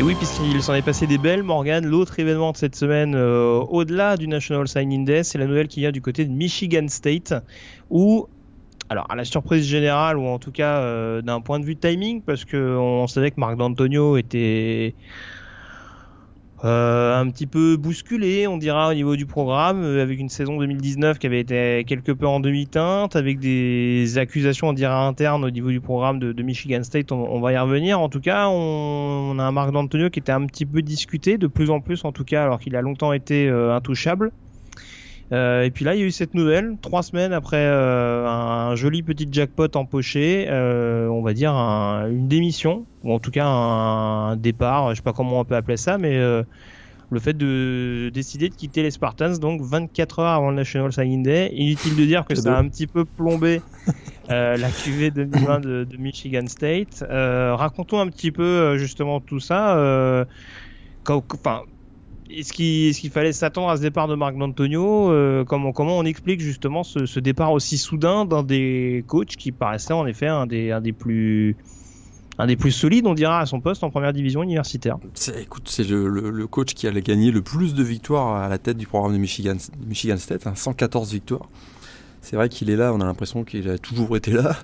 [0.00, 3.58] Et oui, puisqu'il s'en est passé des belles, Morgan, l'autre événement de cette semaine, euh,
[3.68, 7.34] au-delà du National Signing Day, c'est la nouvelle qui vient du côté de Michigan State,
[7.90, 8.26] où,
[8.88, 12.22] alors à la surprise générale, ou en tout cas euh, d'un point de vue timing,
[12.22, 14.94] parce qu'on savait que Marc D'Antonio était
[16.68, 21.18] un petit peu bousculé, on dira, au niveau du programme, euh, avec une saison 2019
[21.18, 25.70] qui avait été quelque peu en demi-teinte, avec des accusations, on dira, internes au niveau
[25.70, 28.00] du programme de, Michigan State, on, va y revenir.
[28.00, 31.46] En tout cas, on, a un Marc D'Antonio qui était un petit peu discuté, de
[31.46, 34.32] plus en plus en tout cas, alors qu'il a longtemps été euh, intouchable.
[35.32, 38.74] Euh, et puis là, il y a eu cette nouvelle, trois semaines après euh, un,
[38.74, 44.36] joli petit jackpot empoché, euh, on va dire une démission, ou en tout cas un,
[44.36, 46.18] départ, je sais pas comment on peut appeler ça, mais
[47.12, 51.22] le fait de décider de quitter les Spartans, donc 24 heures avant le National Signing
[51.22, 51.50] Day.
[51.52, 53.60] Inutile de dire que ça a un petit peu plombé
[54.28, 57.04] la QV 2020 de, de Michigan State.
[57.08, 59.74] racontons un petit peu justement tout ça.
[61.08, 61.62] Enfin,
[62.38, 66.40] est-ce qu'il fallait s'attendre à ce départ de Marc D'Antonio euh, comment, comment on explique
[66.40, 70.80] justement ce, départ aussi soudain d'un des coachs qui paraissait en effet un des, un
[70.80, 71.56] des plus
[72.38, 74.96] un des plus solides, on dira, à son poste en première division universitaire.
[75.38, 78.86] Écoute, c'est le, coach qui allait gagner le plus de victoires à la tête du
[78.86, 81.48] programme de Michigan, Michigan State, 114 hein, victoires.
[82.22, 84.56] C'est vrai qu'il est là, on a l'impression qu'il a toujours été là.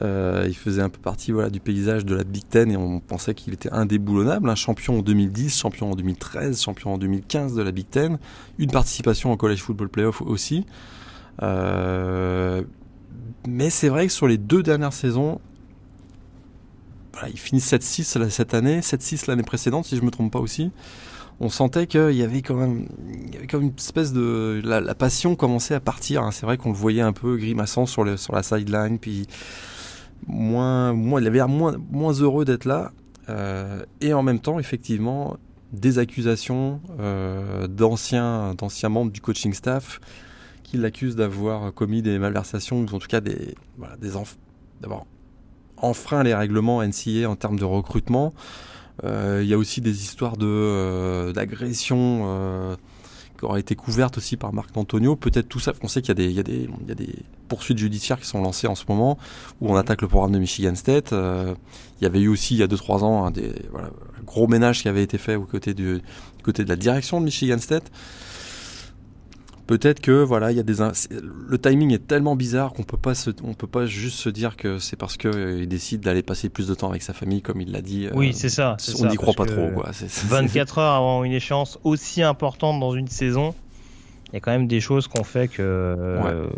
[0.00, 2.98] Euh, il faisait un peu partie voilà, du paysage de la Big Ten et on
[2.98, 4.48] pensait qu'il était indéboulonnable.
[4.48, 8.18] Un champion en 2010, champion en 2013, champion en 2015 de la Big Ten.
[8.58, 10.64] Une participation au College Football Playoff aussi.
[11.42, 12.62] Euh,
[13.46, 15.40] mais c'est vrai que sur les deux dernières saisons,
[17.12, 20.40] voilà, il finit 7-6 cette année, 7-6 l'année précédente si je ne me trompe pas
[20.40, 20.70] aussi.
[21.40, 22.86] On sentait qu'il y avait quand même,
[23.52, 26.22] une espèce de la, passion commençait à partir.
[26.22, 26.30] Hein.
[26.30, 29.26] C'est vrai qu'on le voyait un peu grimaçant sur, sur la sideline, puis
[30.26, 32.92] moins, moins, il avait l'air moins, moins heureux d'être là.
[33.28, 35.36] Euh, et en même temps, effectivement,
[35.72, 40.00] des accusations euh, d'anciens, d'anciens membres du coaching staff
[40.62, 44.10] qui l'accusent d'avoir commis des malversations ou en tout cas des, voilà, des
[44.80, 45.04] d'avoir
[45.76, 48.32] enfreint les règlements NCA en termes de recrutement.
[49.04, 52.76] Euh, il y a aussi des histoires de d'agression
[53.42, 55.16] aura été couverte aussi par Marc Antonio.
[55.16, 55.72] Peut-être tout ça.
[55.82, 56.68] On sait qu'il y, a des
[57.48, 59.18] poursuites judiciaires qui sont lancées en ce moment
[59.60, 61.12] où on attaque le programme de Michigan State.
[61.12, 61.54] Euh,
[62.00, 63.32] il y avait eu aussi il y a 2-3 ans un
[64.24, 66.00] gros ménage qui avait été fait au côté de
[66.66, 67.90] la direction de Michigan State.
[69.66, 70.74] Peut-être que voilà, il y a des
[71.10, 74.56] le timing est tellement bizarre qu'on peut pas se, on peut pas juste se dire
[74.56, 77.42] que c'est parce que euh, il décide d'aller passer plus de temps avec sa famille
[77.42, 78.08] comme il l'a dit.
[78.12, 78.76] Oui, euh, c'est ça.
[78.98, 79.70] On n'y croit pas trop.
[79.70, 79.90] Quoi.
[79.92, 83.54] 24 heures avant une échéance aussi importante dans une saison,
[84.32, 86.48] il y a quand même des choses qu'on fait que euh,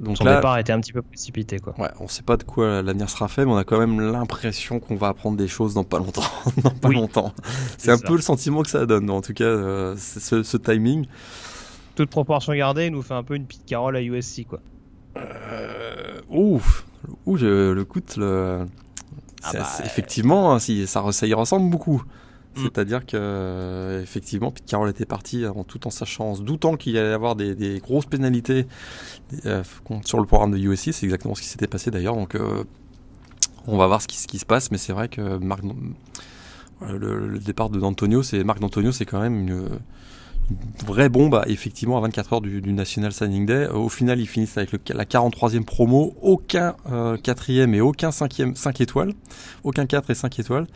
[0.00, 1.60] Donc son départ a été un petit peu précipité.
[1.60, 1.78] Quoi.
[1.78, 4.80] Ouais, on sait pas de quoi l'avenir sera fait, mais on a quand même l'impression
[4.80, 6.22] qu'on va apprendre des choses dans pas longtemps.
[6.64, 7.32] dans pas longtemps.
[7.76, 11.06] C'est un peu le sentiment que ça donne, en tout cas, ce, ce timing
[11.98, 14.60] toute proportion gardée, il nous fait un peu une petite carole à USC, quoi.
[15.16, 16.86] Euh, ouf,
[17.26, 18.66] ouh, le le...
[19.42, 22.04] Ah bah, effectivement, hein, si, ça, ça y ressemble beaucoup.
[22.54, 22.62] Mm.
[22.62, 26.96] C'est-à-dire que effectivement, Pete Carroll était parti en tout en sachant, en se doutant qu'il
[26.96, 28.66] allait y avoir des, grosses pénalités
[29.46, 29.64] euh,
[30.04, 30.92] sur le programme de USC.
[30.92, 32.14] C'est exactement ce qui s'était passé d'ailleurs.
[32.14, 32.62] Donc, euh,
[33.66, 34.70] on va voir ce qui, ce qui se passe.
[34.70, 35.62] Mais c'est vrai que Marc,
[36.80, 39.68] le, départ de D'Antonio, c'est Marc D'Antonio, c'est quand même une,
[40.86, 43.66] vraie bombe, effectivement, à 24 heures du, National Signing Day.
[43.66, 48.54] Euh, au final, ils finissent avec la 43e promo, aucun euh, quatrième et aucun cinquième
[48.54, 49.12] 5 étoiles,
[49.64, 50.66] aucun 4 et 5 étoiles.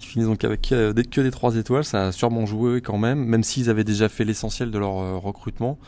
[0.00, 3.24] Ils finissent donc avec euh, que des 3 étoiles, ça a sûrement joué quand même,
[3.24, 5.78] même s'ils avaient déjà fait l'essentiel de leur recrutement.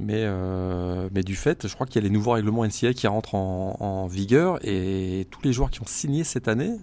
[0.00, 0.24] Mais,
[1.24, 4.58] du fait, je crois qu'il y a les nouveaux règlements NCA qui rentrent en, vigueur
[4.62, 6.76] et tous les joueurs qui ont signé cette année,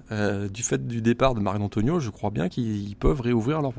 [0.51, 3.73] du fait du départ de Mario Antonio, je crois bien qu'ils peuvent réouvrir leur,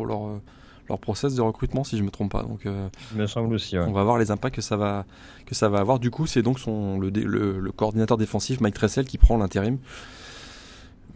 [0.88, 2.42] leur process de recrutement, si je me trompe pas.
[2.42, 3.78] Donc, euh, me semble aussi.
[3.78, 5.04] On va voir les impacts que ça va
[5.46, 5.98] que ça va avoir.
[5.98, 9.78] Du coup, c'est donc son le, le, coordinateur défensif Mike Tressel qui prend l'intérim.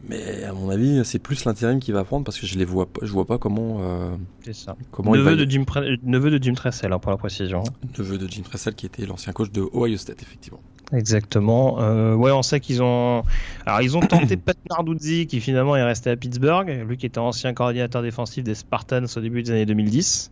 [0.09, 2.87] Mais à mon avis, c'est plus l'intérim qui va prendre parce que je les vois
[2.87, 3.79] pas, je vois pas comment.
[3.81, 4.11] Euh,
[4.45, 4.77] c'est ça.
[4.91, 5.65] Comment neveu, de Jim
[6.03, 7.63] neveu de Jim Tressel, hein, pour la précision.
[7.99, 10.61] Neveu de Jim Tressel qui était l'ancien coach de Ohio State, effectivement.
[10.93, 11.81] Exactement.
[11.81, 13.23] Euh, ouais, on sait qu'ils ont.
[13.67, 17.19] Alors, ils ont tenté Pat Narduzzi, qui finalement est resté à Pittsburgh, lui qui était
[17.19, 20.31] ancien coordinateur défensif des Spartans au début des années 2010.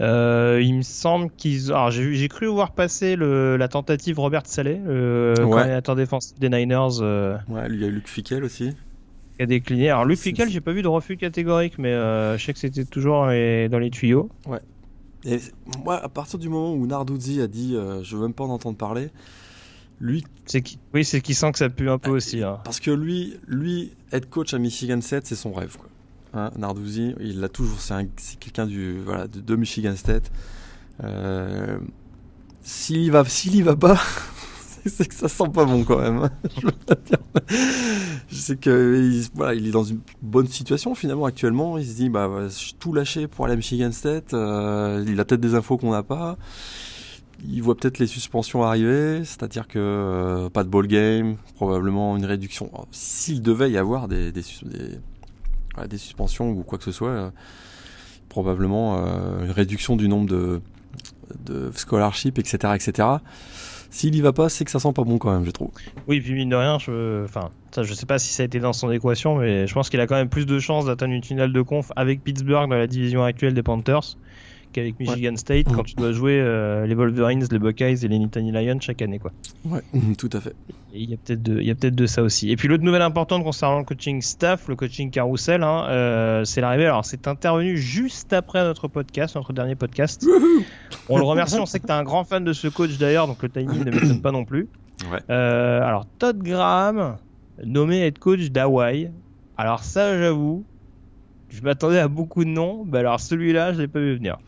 [0.00, 1.72] Euh, il me semble qu'ils.
[1.72, 5.50] Alors, j'ai j'ai cru voir passer le, la tentative Robert Saleh, le Ouais.
[5.50, 8.72] coordinateur défensif des Niners, euh, Ouais, lui, il y a Luc Fickel aussi.
[9.36, 9.88] qui a décliné.
[9.90, 12.84] Alors, Luc Fickel, j'ai pas vu de refus catégorique, mais euh, je sais que c'était
[12.84, 14.28] toujours dans les, dans les tuyaux.
[15.24, 15.38] Et
[15.84, 18.50] moi, à partir du moment où Narduzzi a dit euh, je veux même pas en
[18.50, 19.08] entendre parler,
[20.00, 20.78] lui, C'est qui...
[20.94, 22.42] Oui, c'est qui sent que ça pue un peu aussi.
[22.42, 22.58] hein.
[22.64, 25.76] parce que lui, lui, être coach à Michigan State, c'est son rêve.
[25.78, 25.88] Quoi.
[26.34, 30.30] Hein, Narduzzi, il l'a toujours, c'est, un- c'est quelqu'un du, voilà, de, de Michigan State.
[31.02, 31.78] Euh,
[32.62, 33.98] s'il y va, s'il y va pas,
[34.86, 36.28] c'est que ça sent pas bon quand même.
[36.60, 37.18] Je veux pas dire.
[38.28, 41.78] Je sais que il, voilà, il est dans une bonne situation finalement actuellement.
[41.78, 42.28] Il se dit bah
[42.78, 44.34] tout lâché pour aller à Michigan State.
[44.34, 46.36] Euh, il a peut-être des infos qu'on n'a pas.
[47.48, 52.24] Il voit peut-être les suspensions arriver, c'est-à-dire que euh, pas de ball game, probablement une
[52.24, 52.68] réduction.
[52.72, 54.32] Alors, S'il devait y avoir des,
[55.96, 57.30] suspensions ou quoi que ce soit, euh,
[58.28, 60.60] probablement euh, une réduction du nombre de,
[61.44, 63.08] de scholarships, etc., etc.
[63.90, 65.70] S'il y va pas, c'est que ça sent pas bon quand même, je trouve.
[66.08, 68.72] Oui, puis mine de rien, je, enfin, je sais pas si ça a été dans
[68.72, 71.52] son équation, mais je pense qu'il a quand même plus de chances d'atteindre une finale
[71.52, 74.16] de conf avec Pittsburgh dans la division actuelle des Panthers
[74.72, 75.84] qu'avec Michigan State quand Mhm.
[75.84, 79.32] tu dois jouer euh, les Wolverines, les Buckeyes et les Nittany Lions chaque année, quoi.
[79.64, 79.80] Ouais,
[80.18, 80.54] tout à fait.
[80.92, 82.50] Il y a peut-être de, il y a peut-être de ça aussi.
[82.50, 86.60] Et puis l'autre nouvelle importante concernant le coaching staff, le coaching carousel, hein, euh, c'est
[86.60, 86.86] l'arrivée.
[86.86, 90.26] Alors c'est intervenu juste après notre podcast, notre dernier podcast.
[91.08, 91.58] On le remercie.
[91.60, 93.84] On sait que tu es un grand fan de ce coach d'ailleurs, donc le timing
[93.84, 94.68] ne m'étonne pas non plus.
[95.12, 95.18] Ouais.
[95.28, 97.16] Euh, alors Todd Graham,
[97.62, 99.10] nommé head coach d'Hawaï.
[99.58, 100.64] Alors ça, j'avoue,
[101.50, 102.82] je m'attendais à beaucoup de noms.
[102.86, 104.38] Bah alors celui-là, je l'ai pas vu venir.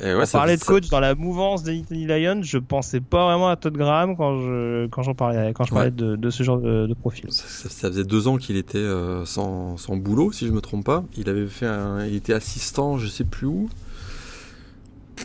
[0.00, 2.40] Et ouais, On ça- parlait de ça- coach dans la mouvance des Nittany Lions.
[2.42, 5.86] Je pensais pas vraiment à Todd Graham quand je quand j'en parlais quand je parlais
[5.86, 5.90] Ouais.
[5.90, 7.26] de, de ce genre de, de profil.
[7.30, 11.04] Ça, faisait deux ans qu'il était euh, sans, sans boulot, si je me trompe pas.
[11.16, 13.68] Il avait fait un, il était assistant, je sais plus où.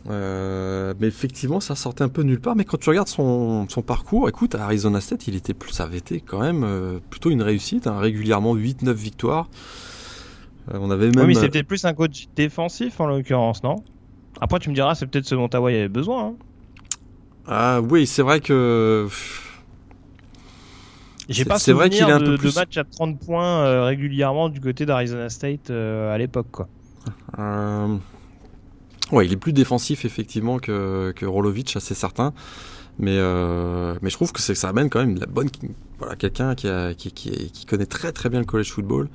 [0.10, 2.56] Euh, mais effectivement, ça sortait un peu nulle part.
[2.56, 5.84] Mais quand tu regardes son, son parcours, écoute, à Arizona State, il était, plus- ça
[5.84, 7.86] avait été quand même euh, plutôt une réussite.
[7.88, 9.50] hein, régulièrement 8-9 victoires.
[10.74, 11.28] Euh, on avait même.
[11.28, 13.84] Oui, mais peut-être plus un coach défensif en l'occurrence, non?
[14.44, 16.26] Après, tu me diras, c'est peut-être ce dont Hawaii avait besoin.
[16.28, 16.34] hein.
[17.48, 19.08] Ah oui, c'est vrai que.
[21.30, 23.18] J'ai C'est- pas c'est vrai souvenir qu'il est un de, peu de matchs à 30
[23.18, 26.68] points euh, régulièrement du côté d'Arizona State euh, à l'époque, quoi.
[27.40, 27.96] Euh,
[29.12, 32.34] Ouais, il est plus défensif effectivement que, que Rolovic, c'est certain.
[33.00, 33.18] Mais,
[34.02, 35.50] mais je trouve que ça amène quand même la bonne,
[36.00, 39.08] voilà, quelqu'un qui, a- qui, qui connaît très très bien le college football.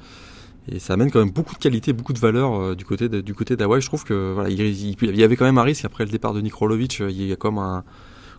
[0.71, 3.21] Et ça amène quand même beaucoup de qualité, beaucoup de valeur euh, du côté de,
[3.21, 3.81] du côté d'Hawaii.
[3.81, 6.11] Je trouve que voilà, il, il- il y avait quand même un risque après le
[6.11, 7.01] départ de Nick Rolovic.
[7.01, 7.85] euh, Il y a comme un,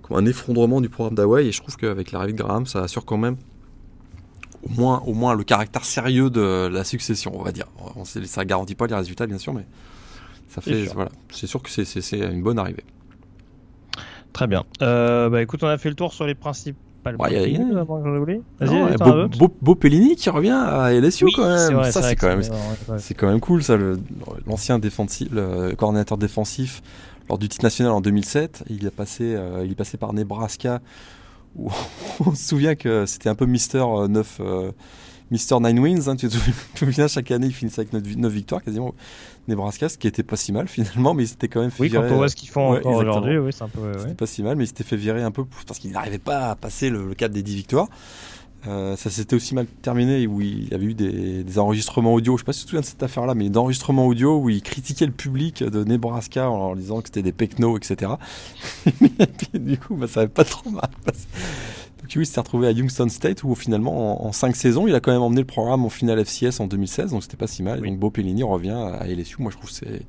[0.04, 1.48] comme un effondrement du programme d'Hawaii.
[1.48, 3.38] Et je trouve qu'avec l'arrivée de Graham, ça assure quand même
[4.64, 7.66] au moins, au moins le caractère sérieux de la succession, on va dire.
[7.96, 9.66] On sait, ça garantit pas les résultats, bien sûr, mais
[10.50, 10.94] ça C'est fait, sûr.
[10.96, 12.84] voilà, c'est sûr que c'est- une bonne arrivée.
[14.34, 14.64] Très bien.
[14.82, 16.80] Euh, bah écoute, on a fait le tour sur les principales.
[17.06, 18.08] Ouais, y a- y a- avant que
[18.66, 21.58] Non, Beau, d'autres Beau- Beau Pellini qui revient à LSU Oui, quand même.
[21.58, 22.42] c'est vrai, ça, c'est quand même,
[23.18, 23.78] quand même cool, ça.
[23.78, 24.00] le-
[24.48, 26.82] L'ancien défensif, le coordinateur défensif
[27.30, 30.82] lors du titre national en 2007, il a passé, euh, il est passé par Nebraska.
[31.56, 31.70] Où
[32.26, 34.72] on se souvient que c'était un peu Mister 9, euh,
[35.32, 36.08] Mister 9 wins.
[36.10, 36.36] hein, tu te
[36.76, 38.94] souviens- chaque année, il finissait avec 9, victoires quasiment.
[39.48, 41.90] Nebraska, ce qui était pas si mal finalement, mais il s'était quand même fait Oui,
[41.90, 43.80] quand virer, on voit ce qu'ils font Ouais, aujourd'hui, oui, c'est un peu.
[43.82, 46.52] ouais, pas si mal, mais il s'était fait virer un peu parce qu'il n'arrivait pas
[46.52, 47.88] à passer le, le cap des 10 victoires.
[48.68, 52.36] Euh, ça s'était aussi mal terminé où il y avait eu des, des enregistrements audio.
[52.36, 54.62] Je sais pas si tu te souviens de cette affaire-là, mais d'enregistrements audio où il
[54.62, 58.12] critiquait le public de Nebraska en leur disant que c'était des pecnos, etc.
[58.86, 58.92] Et
[59.28, 61.26] puis, du coup, bah, ça avait pas trop mal passé.
[62.16, 65.12] Il s'est retrouvé à Youngstown State où finalement, en, en 5 saisons, il a quand
[65.12, 67.80] même emmené le programme en finale FCS en 2016, donc c'était pas si mal.
[67.82, 67.90] Oui.
[67.90, 69.36] Donc Beau Pellini revient à LSU.
[69.40, 70.02] Moi, je trouve c'est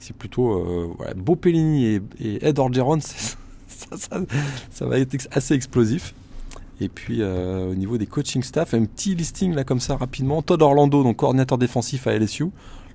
[0.00, 4.20] c'est plutôt euh, voilà, Beau Pellini et, et Ed Orgeron, ça, ça,
[4.70, 6.14] ça va être assez explosif.
[6.80, 10.42] Et puis euh, au niveau des coaching staff, un petit listing là comme ça rapidement.
[10.42, 12.46] Todd Orlando, donc coordinateur défensif à LSU,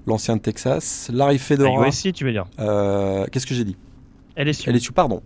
[0.05, 1.09] l'ancien de Texas.
[1.13, 1.85] Larry Fedora.
[1.85, 2.45] Ah, USC, tu veux dire?
[2.59, 3.77] Euh, Qu'est-ce que j'ai dit?
[4.35, 4.69] LSU.
[4.69, 5.21] LSU, pardon.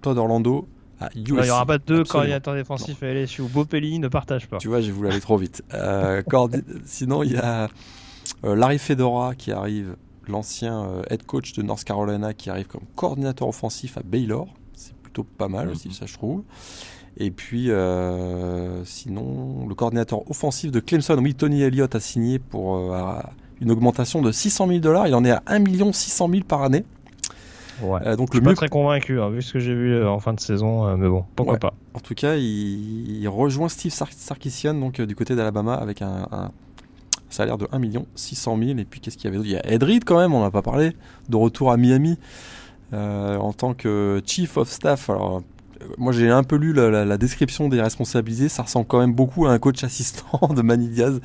[0.00, 0.66] Todd Orlando
[1.00, 1.28] à USC.
[1.28, 3.42] Il n'y aura pas deux coordinateurs défensifs à LSU.
[3.42, 4.58] Beau Pelli ne partage pas.
[4.58, 5.62] Tu vois, j'ai voulu aller trop vite.
[5.74, 6.22] Euh,
[6.84, 7.68] Sinon, il y a
[8.44, 9.96] euh, Larry Fedora qui arrive,
[10.28, 14.48] l'ancien euh, head coach de North Carolina qui arrive comme coordinateur offensif à Baylor.
[14.74, 16.42] C'est plutôt pas mal aussi, ça je trouve.
[17.16, 22.76] Et puis, euh, sinon, le coordinateur offensif de Clemson, oui, Tony Elliott a signé pour
[22.76, 23.20] euh,
[23.60, 25.08] une augmentation de 600 000 dollars.
[25.08, 26.84] Il en est à 1 600 000 par année.
[27.82, 28.00] Ouais.
[28.06, 29.94] Euh, donc Je le suis pas mieux très convaincu, hein, vu ce que j'ai vu
[29.94, 31.58] euh, en fin de saison, euh, mais bon, pourquoi Ouais.
[31.58, 31.74] pas.
[31.94, 36.02] En tout cas, il, il rejoint Steve Sar- Sarkisian donc euh, du côté d'Alabama avec
[36.02, 36.50] un, un,
[37.28, 37.80] salaire de 1
[38.14, 38.78] 600 000.
[38.78, 39.48] Et puis qu'est-ce qu'il y avait d'autre?
[39.48, 40.96] Il y a Ed Reed quand même, on n'a pas parlé,
[41.28, 42.18] de retour à Miami
[42.92, 45.10] en tant que Chief of Staff.
[45.10, 45.42] Alors
[45.98, 49.52] moi j'ai un peu lu la, description des responsabilités, ça ressemble quand même beaucoup à
[49.52, 51.20] un coach assistant de Manny Diaz.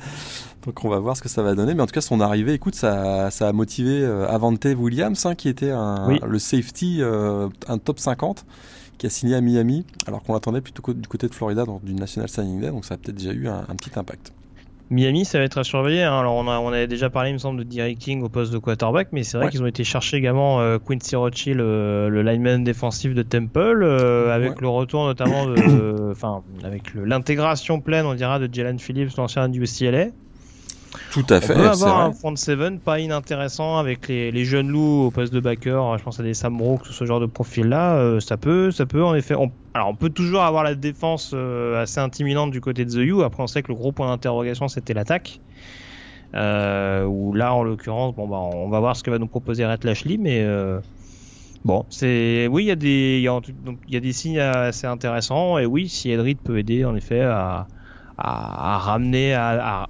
[0.64, 1.74] Donc on va voir ce que ça va donner.
[1.74, 5.34] Mais en tout cas, son arrivée, écoute, ça, ça a motivé euh, Avante Williams, hein,
[5.34, 8.44] qui était le safety, euh, un top 50,
[8.98, 11.94] qui a signé à Miami, alors qu'on l'attendait plutôt du côté de Florida, dans du
[11.94, 12.68] National Signing Day.
[12.68, 14.32] Donc ça a peut-être déjà eu un petit impact.
[14.90, 16.02] Miami, ça va être à surveiller.
[16.02, 16.18] Hein.
[16.18, 18.52] Alors, on, a, on avait déjà parlé, il me semble, de Derek King au poste
[18.52, 22.22] de quarterback, mais c'est vrai qu'ils ont été chercher également euh, Quincy Rothschild, le, le,
[22.22, 25.56] lineman défensif de Temple, euh, avec le retour notamment de.
[26.16, 30.06] Enfin, avec l'intégration pleine, on dira, de Jalen Phillips, l'ancien du UCLA.
[31.10, 31.54] Tout à fait.
[31.54, 35.32] On peut avoir un front seven pas inintéressant avec les, les, jeunes loups au poste
[35.32, 35.98] de backer.
[35.98, 37.96] Je pense à des Sam Brooks, ce genre de profil-là.
[37.96, 39.34] Euh, ça peut, ça peut en effet.
[39.34, 42.96] On, alors on peut toujours avoir la défense euh, assez intimidante du côté de The
[42.96, 43.22] U.
[43.22, 45.40] Après on sait que le gros point d'interrogation c'était l'attaque.
[46.34, 49.64] Euh, où là en l'occurrence, bon bah on va voir ce que va nous proposer
[49.64, 50.80] Red Lashley, mais euh,
[51.64, 53.40] bon c'est oui il y a des il y a,
[53.88, 57.20] il y a des signes assez intéressants et oui si Edrid peut aider en effet
[57.22, 57.68] à,
[58.18, 59.86] à, à ramener à, à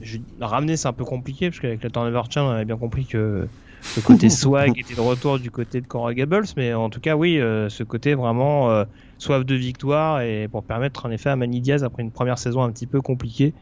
[0.00, 3.06] je, ramener, c'est un peu compliqué parce qu'avec le turnover chain, on avait bien compris
[3.06, 3.48] que
[3.96, 7.16] le côté swag était de retour du côté de Cora Gables, mais en tout cas,
[7.16, 8.84] oui, euh, ce côté vraiment euh,
[9.18, 12.62] soif de victoire et pour permettre en effet à Manny Diaz, après une première saison
[12.62, 13.54] un petit peu compliquée,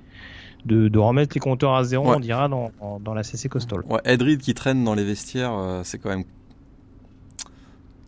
[0.65, 3.81] de, de remettre les compteurs à zéro, on dira, dans, dans, la CC Coastal.
[3.89, 6.25] Ouais, Edrid qui traîne dans les vestiaires, euh, c'est quand même.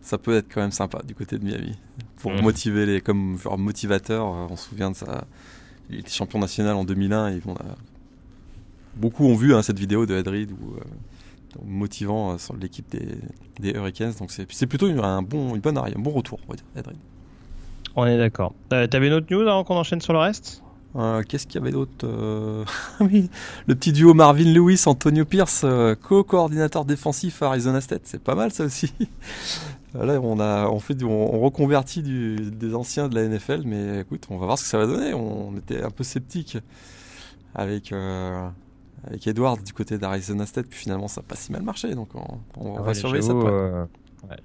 [0.01, 1.77] Ça peut être quand même sympa du côté de Miami.
[2.17, 2.41] Pour mm.
[2.41, 3.01] motiver les.
[3.01, 5.25] Comme motivateur, on se souvient de ça.
[5.89, 7.75] Il était champion national en 2001 et on a
[8.95, 13.17] beaucoup ont vu hein, cette vidéo de Reed euh, motivant euh, sur l'équipe des,
[13.59, 14.13] des, Hurricanes.
[14.19, 16.97] Donc c'est plutôt un bon, une bonne arrière, un bon retour, on Ed Reed.
[17.95, 18.53] On est d'accord.
[18.73, 20.63] Euh, T'avais une autre news avant qu'on enchaîne sur le reste?
[21.27, 22.07] Qu'est-ce qu'il y avait d'autre
[22.99, 25.63] le petit duo Marvin Lewis, Antonio Pierce,
[26.01, 28.91] co-coordinateur défensif à Arizona State, c'est pas mal ça aussi.
[29.93, 34.37] Là, on a, on fait, on, reconvertit des anciens de la NFL, mais écoute, on
[34.37, 35.13] va voir ce que ça va donner.
[35.13, 36.57] On était un peu sceptique
[37.53, 37.93] avec
[39.05, 42.09] avec Edward du côté d'Arizona State, puis finalement ça n'a pas si mal marché, donc
[42.57, 43.33] on, va surveiller ça.
[43.33, 43.85] Euh,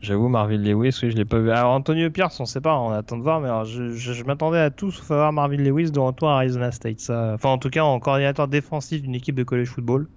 [0.00, 1.50] j'avoue, Marvin Lewis, oui, je l'ai pas vu.
[1.50, 4.70] Alors Antonio Pierce, on sait pas, on attend de voir, mais alors, je, m'attendais à
[4.70, 7.00] tout sauf à voir Marvin Lewis de retour à Arizona State.
[7.00, 7.32] Ça...
[7.34, 10.08] Enfin, en tout cas, en coordinateur défensif d'une équipe de college football.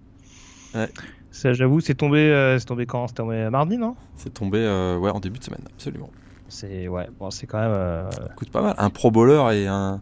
[0.76, 0.90] Ouais.
[1.32, 3.08] Ça, j'avoue, c'est tombé, euh, c'est tombé quand?
[3.08, 3.96] C'était tombé mardi, non?
[4.16, 6.10] C'est tombé, euh, ouais, en début de semaine, absolument.
[6.50, 8.10] C'est ouais, bon, c'est quand même.
[8.38, 8.76] Coûte pas mal.
[8.78, 10.02] Un pro bowler et un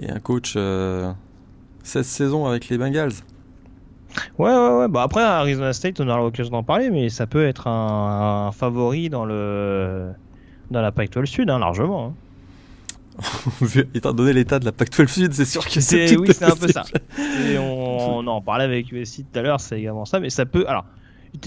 [0.00, 1.14] et un coach 16
[2.04, 3.12] saisons avec les Bengals.
[4.38, 4.88] Ouais, ouais, ouais.
[4.88, 9.08] Bah après, Arizona State, on aura l'occasion d'en parler, mais ça peut être un, favori
[9.08, 10.10] dans le
[10.70, 12.14] dans la Pac-12 Sud, hein, largement.
[13.20, 13.24] Hein.
[13.94, 16.68] Étant donné l'état de la Pac-12 Sud, c'est sûr que c'est Oui, c'est un peu
[16.68, 16.84] ça.
[17.18, 20.64] Et on, en parlait avec USC tout à l'heure, c'est également ça, mais ça peut.
[20.68, 20.84] Alors,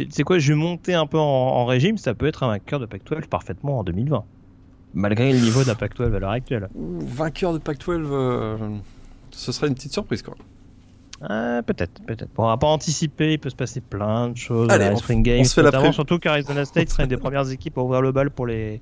[0.10, 2.86] c'est quoi, je vais monter un peu en, régime, ça peut être un vainqueur de
[2.86, 4.24] Pac-12 parfaitement en 2020.
[4.93, 6.67] Malgré le niveau de la Pac-12 à l'heure actuelle.
[6.76, 8.58] vainqueur de Pac-12, euh,
[9.32, 10.36] ce serait une petite surprise, quoi.
[11.29, 12.34] Euh, peut-être, peut-être.
[12.34, 15.21] Bon, on va pas anticiper, il peut se passer plein de choses Allez, la Spring
[15.21, 18.47] Games, notamment, surtout qu'Arizona State serait une des premières équipes à ouvrir le bal pour
[18.47, 18.81] les,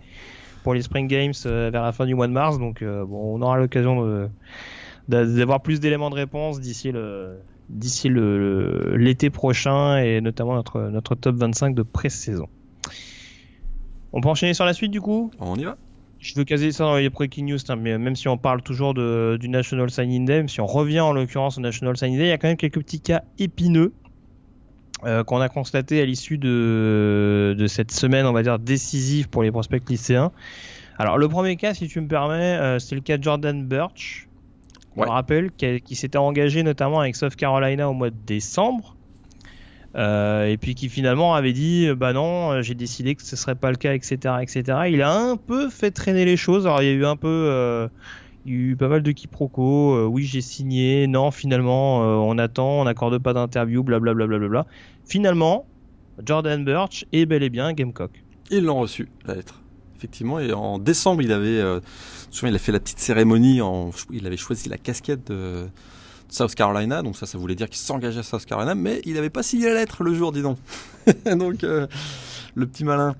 [0.63, 2.57] pour les Spring Games euh, vers la fin du mois de mars.
[2.57, 4.29] Donc, euh, bon, on aura l'occasion
[5.07, 11.13] d'avoir plus d'éléments de réponse d'ici le d'ici le, l'été prochain et notamment notre, notre
[11.13, 12.47] top 25 de pré-saison.
[14.11, 15.29] On peut enchaîner sur la suite du coup?
[15.39, 15.77] On y va
[16.19, 19.37] je veux caser ça dans les breaking news, mais même si on parle toujours de,
[19.39, 22.31] du National Signing Day, si on revient en l'occurrence au National Signing Day, il y
[22.31, 23.93] a quand même quelques petits cas épineux
[25.05, 29.43] euh, qu'on a constaté à l'issue de, de, cette semaine, on va dire, décisive pour
[29.43, 30.33] les prospects lycéens.
[30.97, 34.27] Alors, le premier cas, si tu me permets, euh, c'est le cas de Jordan Birch.
[34.97, 38.97] On rappelle qui s'était engagé notamment avec South Carolina au mois de décembre.
[39.95, 43.35] Euh, et puis qui finalement avait dit euh, bah non euh, j'ai décidé que ce
[43.35, 46.67] serait pas le cas etc etc il a un peu fait traîner les choses.
[46.67, 47.89] Alors il y a eu un peu
[48.45, 50.05] il y a eu pas mal de quiproquos.
[50.07, 51.07] Oui j'ai signé.
[51.07, 54.65] Non finalement on attend on n'accorde pas d'interview blablabla bla, bla, bla,
[55.05, 55.65] finalement
[56.23, 58.23] Jordan Birch est bel et bien Gamecock.
[58.51, 59.61] Ils l'ont reçu la lettre.
[59.97, 61.61] Effectivement et en décembre il avait
[62.43, 63.59] il a fait la petite cérémonie
[64.11, 65.67] il avait choisi la casquette de
[66.29, 69.29] South Carolina, donc ça, ça voulait dire qu'il s'engageait à South Carolina, mais il n'avait
[69.29, 70.57] pas signé la lettre le jour, dis donc.
[71.25, 71.87] donc, euh,
[72.55, 73.15] le petit malin.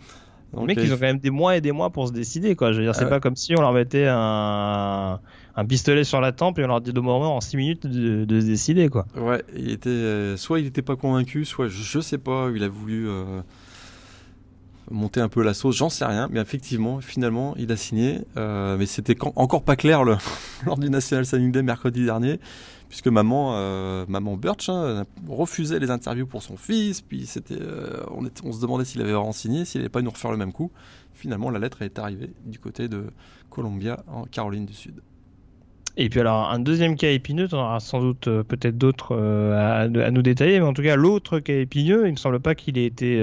[0.54, 2.72] Donc, mec, ils ont quand même des mois et des mois pour se décider, quoi.
[2.72, 5.20] Je veux dire, c'est pas comme si on leur mettait un,
[5.56, 8.26] un pistolet sur la tempe et on leur dit de moment en 6 minutes de,
[8.26, 9.06] de, se décider, quoi.
[9.16, 12.68] Ouais, il était, euh, soit il n'était pas convaincu, soit je, sais pas, il a
[12.68, 13.08] voulu.
[13.08, 13.42] Euh,
[14.92, 18.20] monter un peu la sauce, j'en sais rien, mais effectivement, finalement, il a signé.
[18.38, 20.04] Euh, mais c'était encore pas clair
[20.66, 22.40] lors du National Signing Day mercredi dernier,
[22.90, 28.04] puisque maman, euh, maman Birch hein, refusait les interviews pour son fils, puis c'était, euh,
[28.44, 30.72] on, se demandait s'il avait vraiment signé, s'il n'allait pas nous refaire le même coup.
[31.14, 33.06] Finalement, la lettre est arrivée du côté de
[33.50, 35.02] Columbia, en Caroline du Sud.
[35.98, 39.18] Et puis alors un deuxième cas épineux, tu en auras sans doute euh, peut-être d'autres
[39.18, 42.78] à, nous détailler, mais en tout cas l'autre cas épineux, il me semble pas qu'il
[42.78, 43.20] ait été,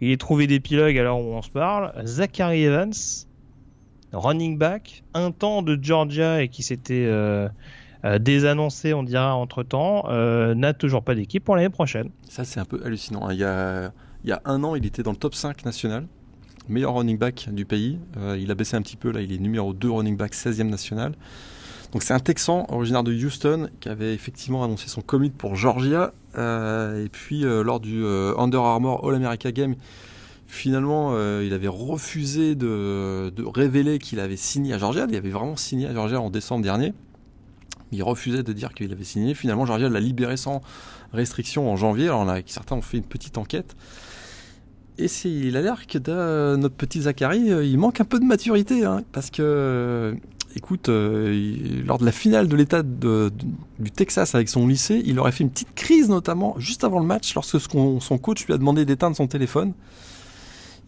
[0.00, 1.92] il ait trouvé d'épilogue à l'heure où on se parle.
[2.04, 2.92] Zachary Evans,
[4.12, 7.10] running back, un temps de Georgia et qui s'était
[8.20, 10.04] désannoncé, on dira entre temps,
[10.54, 12.10] n'a toujours pas d'équipe pour l'année prochaine.
[12.28, 13.30] Ça c'est un peu hallucinant.
[13.30, 13.92] Il y a,
[14.22, 16.06] il y a un an, il était dans le top 5 national
[16.68, 17.98] meilleur running back du pays.
[18.16, 20.68] Euh, il a baissé un petit peu, là il est numéro 2 running back 16e
[20.68, 21.14] national.
[21.92, 26.12] Donc c'est un Texan originaire de Houston qui avait effectivement annoncé son commit pour Georgia.
[26.38, 29.74] Euh, et puis euh, lors du Under Armour All America Game,
[30.46, 35.06] finalement il avait refusé de, révéler qu'il avait signé à Georgia.
[35.08, 36.92] Il avait vraiment signé à Georgia en décembre dernier.
[37.92, 39.34] Il refusait de dire qu'il avait signé.
[39.34, 40.60] Finalement Georgia l'a libéré sans
[41.12, 42.06] restriction en janvier.
[42.06, 43.76] Alors certains ont fait une petite enquête.
[44.98, 48.84] Et il a l'air que notre petit Zachary, euh, il manque un peu de maturité,
[48.84, 50.14] hein, parce que, euh,
[50.56, 55.32] écoute, euh, lors de la finale de l'État du Texas avec son lycée, il aurait
[55.32, 58.84] fait une petite crise, notamment juste avant le match, lorsque son coach lui a demandé
[58.84, 59.74] d'éteindre son téléphone.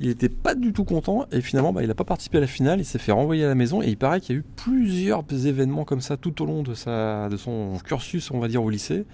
[0.01, 2.47] Il n'était pas du tout content et finalement, bah, il n'a pas participé à la
[2.47, 2.79] finale.
[2.79, 5.25] Il s'est fait renvoyer à la maison et il paraît qu'il y a eu plusieurs
[5.45, 8.71] événements comme ça tout au long de, sa, de son cursus, on va dire, au
[8.71, 9.07] lycée.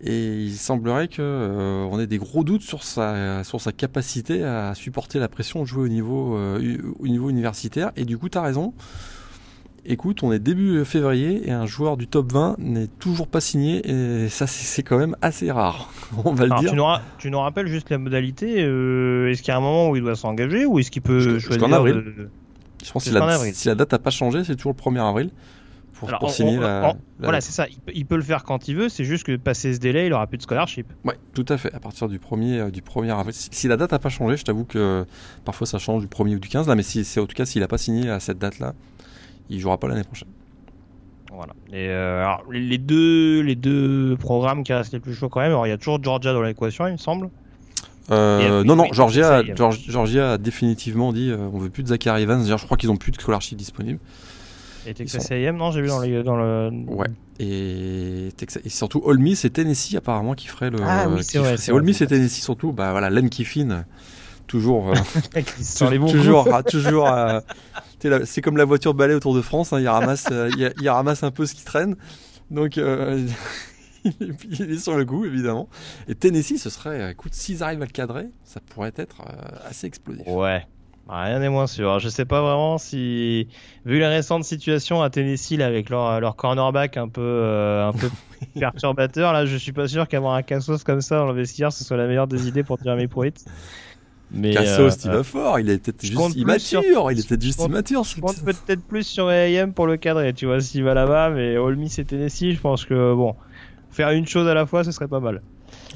[0.00, 3.42] Et il semblerait qu'on euh, ait des gros doutes sur sa,
[3.76, 7.90] capacité à supporter la pression de jouer au niveau, euh, au niveau universitaire.
[7.96, 8.74] Et du coup, tu as raison.
[9.86, 13.86] Écoute, on est début février et un joueur du top 20 n'est toujours pas signé.
[13.88, 15.92] Et ça, c'est quand même assez rare.
[16.24, 16.70] On va le dire.
[16.70, 16.84] Tu nous,
[17.18, 18.62] tu nous, rappelles juste la modalité.
[18.62, 21.38] Euh, est-ce qu'il y a un moment où il doit s'engager ou est-ce qu'il peut
[21.38, 22.28] choisir avril.
[22.82, 25.06] Je pense que si la, si la date n'a pas changé, c'est toujours le 1er
[25.06, 25.30] avril
[25.94, 27.66] pour, signer la, Voilà, c'est ça.
[27.94, 28.88] Il peut, le faire quand il veut.
[28.88, 30.86] C'est juste que passé ce délai, il aura plus de scholarship.
[31.04, 31.72] Ouais, tout à fait.
[31.74, 33.34] À partir du 1er, euh, du premier avril.
[33.34, 35.06] Si, la date n'a pas changé, je t'avoue que
[35.44, 36.68] parfois ça change du 1er ou du 15.
[36.68, 38.74] Là, mais si, c'est en tout cas s'il n'a pas signé à cette date-là,
[39.50, 40.28] il jouera pas l'année prochaine.
[41.32, 41.52] Voilà.
[41.72, 45.50] Et euh, alors, les deux, les deux programmes qui restent les plus chauds quand même.
[45.50, 47.28] Alors, il y a toujours Georgia dans l'équation, il me semble.
[48.10, 49.42] Euh, non, non, Georgia,
[49.88, 52.44] Georgia, a définitivement dit on veut plus de Zachary Evans.
[52.46, 53.98] Je crois qu'ils ont plus de scholarship disponible.
[54.86, 56.70] Et Texas A&M, non, j'ai vu dans, dans, le.
[56.88, 57.06] Ouais.
[57.40, 58.62] Et, Texas...
[58.64, 60.78] et surtout Ole Miss et Tennessee apparemment qui ferait le.
[60.82, 61.56] Ah oui, c'est vrai.
[61.56, 62.72] C'est Ole Miss et Tennessee surtout.
[62.72, 63.84] Bah voilà, Len Kiffin,
[64.46, 64.90] toujours.
[64.90, 64.94] Euh,
[66.10, 67.08] toujours, toujours.
[67.08, 67.40] Euh,
[68.24, 69.72] c'est comme la voiture balai autour de France.
[69.72, 71.96] Hein, il ramasse, euh, il, ramasse un peu ce qui traîne.
[72.50, 72.76] Donc.
[72.76, 75.68] il est sur le coup, évidemment.
[76.08, 79.22] Et Tennessee, ce serait, écoute, s'ils arrivent à le cadrer, ça pourrait être
[79.66, 80.26] assez explosif.
[80.26, 80.66] Ouais,
[81.08, 81.98] Rien n'est moins sûr.
[81.98, 83.48] Je sais pas vraiment si,
[83.84, 88.08] vu les récentes situations à Tennessee avec leur, leur cornerback un peu, euh, un peu
[88.58, 91.84] perturbateur, là, je suis pas sûr qu'avoir un Cassos comme ça dans le vestiaire, ce
[91.84, 93.44] soit la meilleure des idées pour Jeremy Pruitt.
[94.30, 98.04] Mais Cassos, il va fort, il est peut-être juste immature, il est peut-être juste immature.
[98.04, 101.56] Je compte peut-être plus sur AM pour le cadrer, tu vois, s'il va là-bas, mais
[101.56, 103.36] Ole Miss et Tennessee, je pense que bon,
[103.90, 105.40] faire une chose à la fois, ce serait pas mal.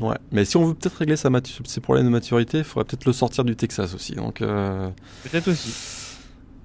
[0.00, 1.30] Ouais, mais si on veut peut-être régler sa
[1.64, 4.14] ses problèmes de maturité, il faudrait peut-être le sortir du Texas aussi.
[4.14, 4.88] Donc euh...
[5.24, 5.72] peut-être aussi.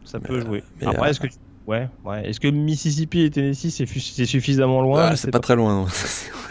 [0.05, 0.63] Ça peut jouer.
[0.79, 1.27] Mais Après, euh, est-ce que
[1.65, 2.29] ouais, ouais.
[2.29, 5.73] Est-ce que Mississippi et Tennessee c'est, suffisamment loin ah, C'est pas, très loin.
[5.73, 5.87] Non.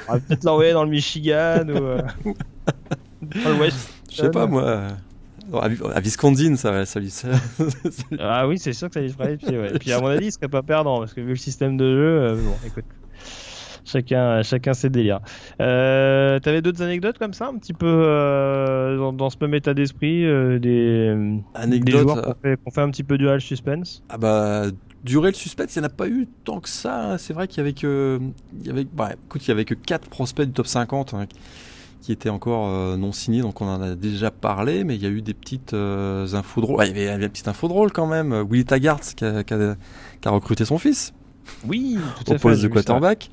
[0.08, 2.02] on va peut-être l'envoyer dans le Michigan ou euh...
[3.22, 3.88] dans l'Ouest.
[4.12, 4.88] Je sais pas moi.
[5.52, 5.68] À
[6.56, 7.28] ça, ça, ça,
[8.20, 9.58] Ah oui, c'est sûr que ça lui ferait les pieds.
[9.58, 9.74] Ouais.
[9.74, 11.92] Et puis à mon avis, il serait pas perdant parce que vu le système de
[11.92, 12.84] jeu, euh, bon, écoute
[13.84, 15.20] chacun, chacun ses délires.
[15.60, 20.24] Euh, T'avais d'autres anecdotes comme ça, un petit peu euh, dans, ce même état d'esprit,
[20.24, 24.02] euh, des, anecdotes, joueurs qu'on fait, fait, un petit peu dual suspense?
[24.08, 24.66] Ah bah
[25.04, 27.12] durer le suspense, il n'y en a pas eu tant que ça.
[27.12, 27.18] Hein.
[27.18, 28.20] C'est vrai qu'il y avait que,
[28.60, 31.26] il y avait, bah, écoute, il y avait que 4 prospects du top 50 hein,
[32.02, 35.06] qui étaient encore euh, non signés, donc on en a déjà parlé, mais il y
[35.06, 36.84] a eu des petites euh, infos drôles.
[36.84, 38.44] il y avait une petite info drôle quand même.
[38.50, 39.76] Willy Taggart qui a, qui, a,
[40.20, 41.14] qui a, recruté son fils.
[41.66, 43.30] Oui, tout à au poste de quarterback.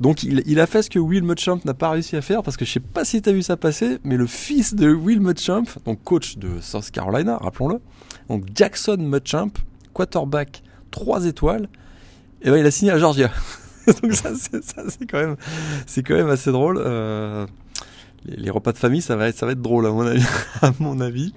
[0.00, 2.64] Donc il, a fait ce que Will Muschamp n'a pas réussi à faire parce que
[2.64, 5.64] je sais pas si tu as vu ça passer, mais le fils de Will Muschamp,
[5.84, 7.80] donc coach de South Carolina, rappelons-le,
[8.28, 9.52] donc Jackson Muschamp,
[9.92, 11.68] quarterback 3 étoiles,
[12.42, 13.30] et ben il a signé à Georgia.
[14.02, 15.36] donc ça c'est quand même
[15.86, 16.78] c'est quand même assez drôle.
[16.78, 17.46] Euh,
[18.24, 20.24] les, repas de famille ça va être ça va être drôle à mon avis.
[20.62, 21.32] à mon avis.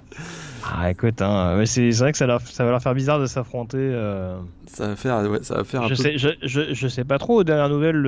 [0.70, 3.78] Ah, écoute, hein, c'est vrai que ça, ça, va leur faire bizarre de s'affronter.
[3.78, 4.36] Euh...
[4.66, 6.02] Ça va faire, ouais, ça va faire un je peu...
[6.02, 7.40] sais, je, je, je, sais pas trop.
[7.40, 8.02] Aux dernières nouvelles,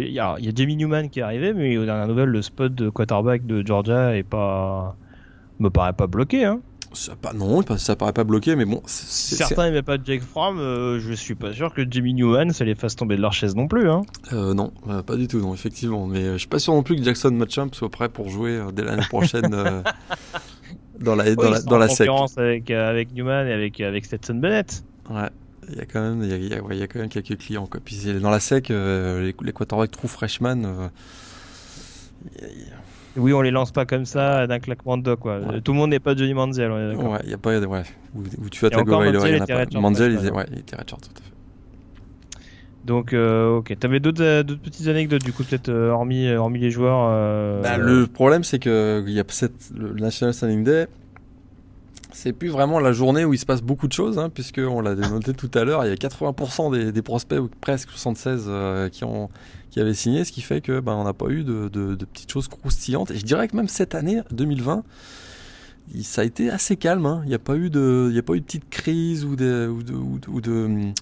[0.00, 2.42] il y, a, y, a Jamie Newman qui est arrivé, mais aux dernières nouvelles, le
[2.42, 4.94] spot de quarterback de Georgia est pas
[5.58, 6.60] Me paraît pas bloqué, hein.
[6.92, 8.82] Ça pas, non, ça paraît pas bloqué, mais bon.
[8.86, 12.74] Certains n'aimaient pas Jake Fromm, euh, je suis pas sûr que Jimmy Newman ça les
[12.74, 13.90] fasse tomber de leur chaise non plus.
[13.90, 14.02] Hein.
[14.32, 16.06] Euh, non, euh, pas du tout, non, effectivement.
[16.06, 18.84] Mais je suis pas sûr non plus que Jackson Matcham soit prêt pour jouer dès
[18.84, 19.50] l'année prochaine
[21.00, 24.82] dans la, dans la, dans la concurrence avec, avec Newman et avec, avec Stetson Bennett.
[25.10, 25.28] Ouais.
[25.68, 27.66] Il y, a quand même, il, y a, il y a quand même quelques clients.
[27.66, 27.80] Quoi.
[27.84, 30.90] Puis dans la sec, les, les quarterbacks true freshman.
[33.16, 35.16] Oui, on les lance pas comme ça d'un claquement de doigts.
[35.16, 35.40] Quoi.
[35.64, 36.70] Tout le monde n'est pas Johnny Manziel.
[36.70, 37.58] On est ouais, il y a pas.
[37.58, 37.82] Ouais.
[38.14, 39.80] Où, où tu vas ta gorille, il y en a pas.
[39.80, 41.36] Manziel, il, ouais, il était redshort, tout à fait.
[42.86, 43.76] Donc, euh, ok.
[43.78, 47.08] T'avais d'autres, euh, d'autres petites anecdotes, du coup, peut-être euh, hormis, euh, hormis les joueurs
[47.10, 50.86] euh, bah, Le problème, c'est que il y a cette, le National Standing Day.
[52.16, 54.94] C'est plus vraiment la journée où il se passe beaucoup de choses, hein, puisqu'on l'a
[54.94, 55.84] noté tout à l'heure.
[55.84, 58.50] Il y a 80% des, prospects, presque 76,
[58.90, 59.28] qui ont
[59.76, 61.68] qui avait signé, ce qui fait que ben, on n'a pas eu de,
[62.10, 63.10] petites choses croustillantes.
[63.10, 64.82] Et je dirais que même cette année, 2020,
[66.02, 67.04] ça a été assez calme.
[67.04, 67.20] Hein.
[67.24, 69.36] Il n'y a pas eu de, il y a pas eu de petite crise ou
[69.36, 70.92] de, ou de,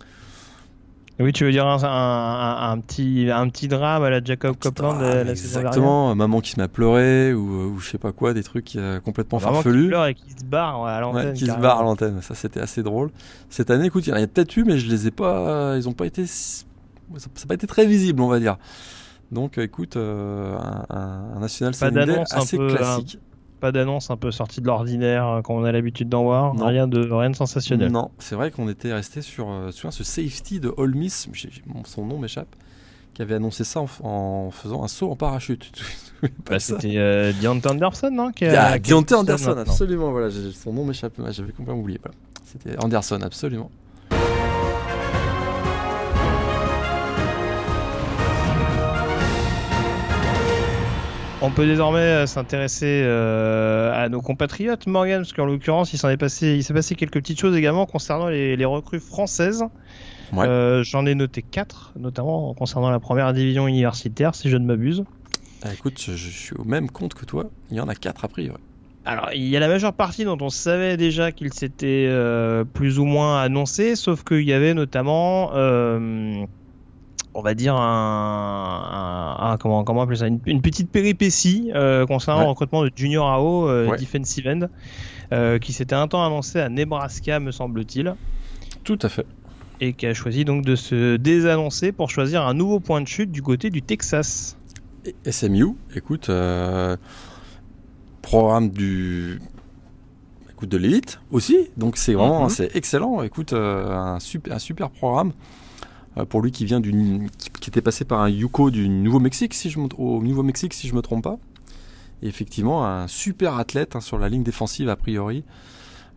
[1.20, 6.14] oui, tu veux dire un, petit, un petit drame à la Jacob la saison Exactement,
[6.14, 9.00] maman qui se met à pleurer ou, ou je sais pas quoi, des trucs euh,
[9.00, 9.82] complètement farfelus.
[9.82, 11.34] Qui pleure et qui se barre à l'antenne.
[11.34, 13.10] qui se barre à l'antenne, ça c'était assez drôle.
[13.48, 15.88] Cette année, écoute, il y en a peut-être eu, mais je les ai pas, ils
[15.88, 18.56] ont pas été ça n'a pas été très visible, on va dire.
[19.30, 20.56] Donc, écoute, euh,
[20.90, 23.18] un, national Sunday assez classique.
[23.64, 26.54] Pas d'annonce un peu sortie de l'ordinaire euh, quand on a l'habitude d'en voir.
[26.54, 27.90] Rien de rien de sensationnel.
[27.90, 31.30] Non, c'est vrai qu'on était resté sur, euh, ce safety de Ole Miss,
[31.86, 32.54] son nom m'échappe,
[33.14, 35.72] qui avait annoncé ça en, faisant un saut en parachute.
[36.46, 40.10] bah, C'était euh, Deontay Anderson, non qui a, ah, Deontay Anderson, absolument.
[40.10, 41.98] Voilà, son nom m'échappe, j'avais complètement oublié.
[42.44, 43.70] C'était Anderson, absolument.
[51.44, 56.08] On peut désormais euh, s'intéresser euh, à nos compatriotes, Morgan, parce qu'en l'occurrence, il s'en
[56.08, 59.62] est passé, il s'est passé quelques petites choses également concernant les, recrues françaises.
[60.32, 65.04] Euh, j'en ai noté quatre, notamment concernant la première division universitaire, si je ne m'abuse.
[65.62, 67.50] Ah, écoute, je, suis au même compte que toi.
[67.70, 68.58] Il y en a quatre a priori.
[69.04, 72.10] Alors, il y a la majeure partie dont on savait déjà qu'il s'était
[72.72, 75.50] plus ou moins annoncé, sauf qu'il y avait notamment
[77.34, 82.84] on va dire un, comment comment appeler ça une, petite péripétie euh, concernant le recrutement
[82.84, 84.68] de Junior AO euh, defensive end
[85.32, 88.14] euh, qui s'était un temps annoncé à Nebraska me semble-t-il.
[88.84, 89.26] Tout à fait.
[89.80, 93.32] Et qui a choisi donc de se désannoncer pour choisir un nouveau point de chute
[93.32, 94.56] du côté du Texas.
[95.28, 96.30] SMU, écoute,
[98.22, 99.40] programme du
[100.50, 102.50] écoute de l'élite aussi, donc c'est vraiment mhm.
[102.50, 103.22] c'est excellent.
[103.22, 105.32] Écoute, un super un super programme.
[106.16, 107.28] Euh, pour lui qui vient d'une,
[107.60, 110.94] qui, était passé par un Yuko du Nouveau-Mexique, si je me, au Nouveau-Mexique, si je
[110.94, 111.38] me trompe pas.
[112.22, 115.44] Et effectivement, un super athlète hein, sur la ligne défensive a priori.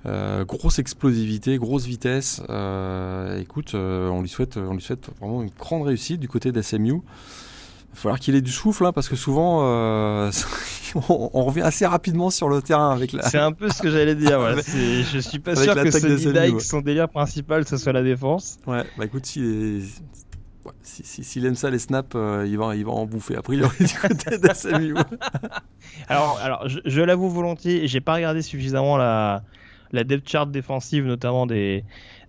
[0.06, 2.42] Euh, grosse explosivité, grosse vitesse.
[2.50, 7.02] Euh, écoute, on lui souhaite, on lui souhaite vraiment une grande réussite du côté d'SMU
[7.98, 10.32] va falloir qu'il ait du souffle hein, parce que souvent euh,
[11.10, 13.24] on, revient assez rapidement sur le terrain avec la.
[13.24, 14.40] C'est un peu ce que j'allais dire.
[14.40, 14.56] Ouais.
[15.12, 18.60] je suis pas sûr que Sonny Dykes, son délire principal, ce soit la défense.
[18.68, 19.84] Ouais, bah écoute, s'il
[20.84, 23.94] si, aime ça les snaps, euh, il, va, il va en bouffer a priori du
[23.94, 24.94] côté d'SMU.
[26.08, 29.44] alors, alors, je, je l'avoue volontiers, j'ai pas regardé suffisamment la,
[29.92, 31.84] la depth chart défensive, notamment des,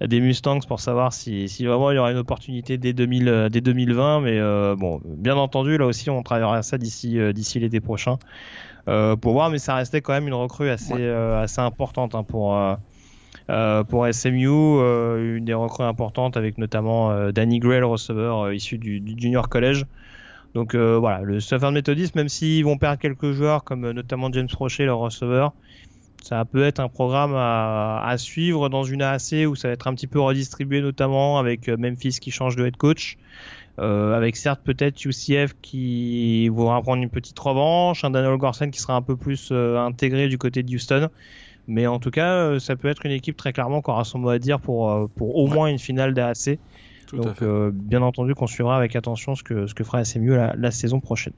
[0.06, 3.48] des Mustangs, pour savoir si, si vraiment il y aura une opportunité dès, 2000, euh,
[3.48, 4.20] dès 2020.
[4.20, 8.18] Mais euh, bon, bien entendu, là aussi, on travaillera ça d'ici euh, d'ici l'été prochain
[9.20, 9.50] pour voir.
[9.50, 12.58] Mais ça restait quand même une recrue assez, assez importante hein, pour.
[13.88, 19.50] pour SMU, une des recrues importantes avec notamment Danny Gray, le receveur issu du, Junior
[19.50, 19.84] College.
[20.54, 24.86] Donc voilà, le Southern Methodist, même s'ils vont perdre quelques joueurs comme notamment James Rocher,
[24.86, 25.52] le receveur,
[26.22, 29.94] ça peut être un programme à, suivre dans une AAC où ça va être un
[29.94, 33.16] petit peu redistribué notamment avec euh, Memphis qui change de head coach.
[33.78, 38.80] Euh, avec certes peut-être UCF qui voudra prendre une petite revanche, un Daniel Gorsen qui
[38.80, 41.08] sera un peu plus euh, intégré du côté de Houston.
[41.68, 44.30] Mais en tout cas, ça peut être une équipe très clairement qui aura son mot
[44.30, 46.58] à dire pour, pour au moins une finale d'AAC.
[47.12, 50.70] Donc bien entendu qu'on suivra avec attention ce que, ce que fera SMU la, la
[50.70, 51.34] saison prochaine.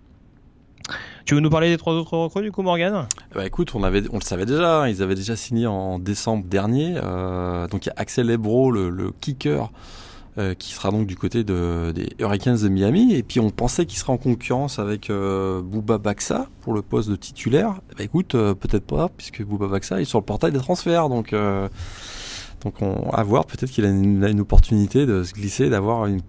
[1.31, 4.03] Tu veux nous parler des trois autres recrues du coup, Morgan bah écoute, on, avait,
[4.11, 6.95] on le savait déjà, hein, ils avaient déjà signé en décembre dernier.
[6.97, 9.71] Euh, donc il y a Axel Lebro, le, kicker,
[10.39, 13.15] euh, qui sera donc du côté de, des Hurricanes de Miami.
[13.15, 17.09] Et puis on pensait qu'il serait en concurrence avec euh, Bouba Baxa pour le poste
[17.09, 17.75] de titulaire.
[17.97, 21.09] Bah écoute, peut-être pas, puisque Bouba Baxa est sur le portail des transferts.
[21.09, 21.33] Donc
[22.65, 26.21] Donc on, à voir, peut-être qu'il a, une, opportunité de se glisser, d'avoir une,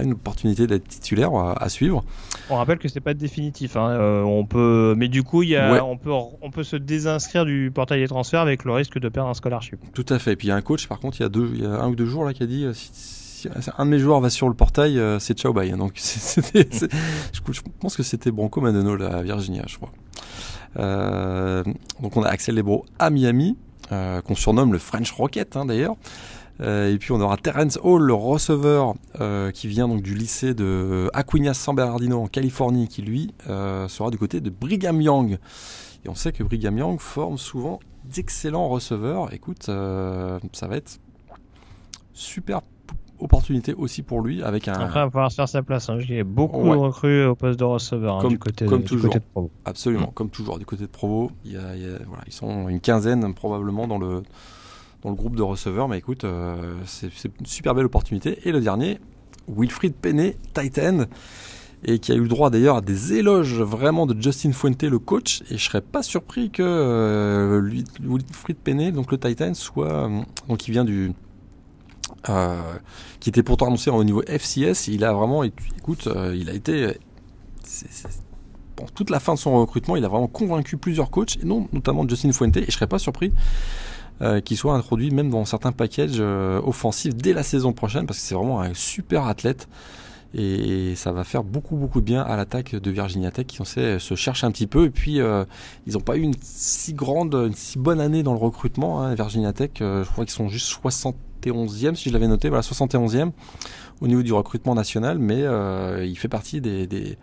[0.00, 2.04] une opportunité d'être titulaire à, suivre.
[2.50, 3.76] On rappelle que c'est pas définitif.
[3.76, 3.90] Hein.
[3.90, 7.44] Euh, on peut, mais du coup, il y a, on peut, on peut se désinscrire
[7.44, 9.78] du portail des transferts avec le risque de perdre un scholarship.
[9.94, 10.32] Tout à fait.
[10.32, 11.66] Et puis il y a un coach, par contre, il y a deux, il y
[11.66, 13.48] a un ou deux jours là qui a dit euh, si,
[13.78, 15.70] un de mes joueurs va sur le portail, euh, c'est ciao bye.
[15.72, 19.92] Donc je, pense que c'était Bronco Maneno la Virginia, je crois.
[22.00, 23.56] donc on a Axel Lebro à Miami.
[23.92, 25.96] Euh, qu'on surnomme le French Rocket hein, d'ailleurs.
[26.60, 30.54] Euh, et puis on aura Terence Hall, le receveur euh, qui vient donc du lycée
[30.54, 35.38] de Aquinas San Bernardino en Californie, qui lui sera du côté de Brigham Young.
[36.04, 39.32] Et on sait que Brigham Young forme souvent d'excellents receveurs.
[39.34, 40.98] Écoute, ça va être
[42.14, 42.62] super
[43.22, 44.74] opportunité aussi pour lui avec un.
[44.74, 45.88] Après, il va falloir se faire sa place.
[45.88, 45.98] Hein.
[46.00, 49.14] J'ai beaucoup de recrues au poste de receveur hein, du, côté, comme toujours.
[49.14, 49.50] de Provo.
[49.64, 51.30] Absolument, comme toujours du côté de Provo.
[51.44, 51.60] Il y a,
[52.06, 54.22] voilà, ils sont une quinzaine probablement dans le,
[55.02, 55.88] dans le groupe de receveurs.
[55.88, 57.10] Mais écoute, euh, c'est
[57.40, 58.38] une super belle opportunité.
[58.44, 58.98] Et le dernier,
[59.48, 61.06] Wilfried Penney, Titan.
[61.84, 65.00] Et qui a eu le droit d'ailleurs à des éloges vraiment de Justin Fuente, le
[65.00, 65.42] coach.
[65.50, 67.60] Et je serais pas surpris que euh,
[68.00, 70.06] Wilfried Penney, donc le Titan, soit.
[70.06, 71.12] Euh, donc qui vient du,
[72.28, 72.60] euh,
[73.20, 74.88] qui était pourtant annoncé au niveau FCS.
[74.88, 76.98] Il a vraiment, écoute, euh, il a été,
[78.76, 81.68] pour toute la fin de son recrutement, il a vraiment convaincu plusieurs coachs, et non,
[81.72, 83.32] notamment Justin Fuente, et je serais pas surpris
[84.20, 88.24] euh, qu'il soit introduit même dans certains packages offensifs dès la saison prochaine, parce que
[88.24, 89.68] c'est vraiment un super athlète.
[90.34, 93.66] Et ça va faire beaucoup beaucoup de bien à l'attaque de Virginia Tech qui on
[93.66, 95.16] sait se cherche un petit peu et puis
[95.86, 99.14] ils n'ont pas eu une si grande une si bonne année dans le recrutement hein,
[99.14, 101.16] Virginia Tech je crois qu'ils sont juste 60
[101.50, 103.30] 71e, si je l'avais noté, voilà, 71e
[104.00, 107.16] au niveau du recrutement national, mais euh, il fait partie des, des,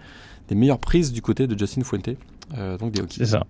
[0.56, 2.10] meilleures prises du côté de Justin Fuente,
[2.58, 3.46] euh, donc des C'est ça.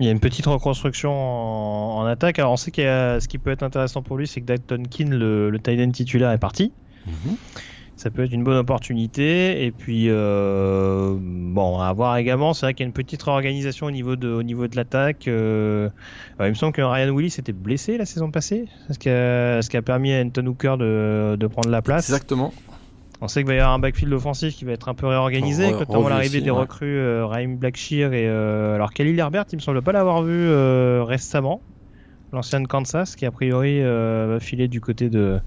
[0.00, 2.38] Il y a une petite reconstruction en, attaque.
[2.40, 5.14] Alors on sait que ce qui peut être intéressant pour lui, c'est que Dalton Keane,
[5.14, 6.72] le, le tight end titulaire, est parti.
[7.06, 7.36] Mhm
[7.96, 9.64] ça peut être une bonne opportunité.
[9.64, 12.52] Et puis, euh, bon, à voir également.
[12.52, 15.28] C'est vrai qu'il y a une petite réorganisation au niveau de, au niveau de l'attaque.
[15.28, 15.88] Euh,
[16.40, 19.70] il me semble que Ryan Willis était blessé la saison passée, ce qui a, ce
[19.70, 22.08] qui a permis à Anton Hooker de, de prendre la place?
[22.08, 22.52] Exactement.
[23.20, 25.70] On sait qu'il va y avoir un backfield offensif qui va être un peu réorganisé,
[25.70, 29.80] notamment l'arrivée des recrues euh, Raheem Blackshear et euh, alors Khalil Herbert, il me semble
[29.82, 30.52] pas l'avoir vu
[31.02, 31.62] récemment,
[32.32, 35.40] l'ancien de Kansas, qui a priori va filer du côté de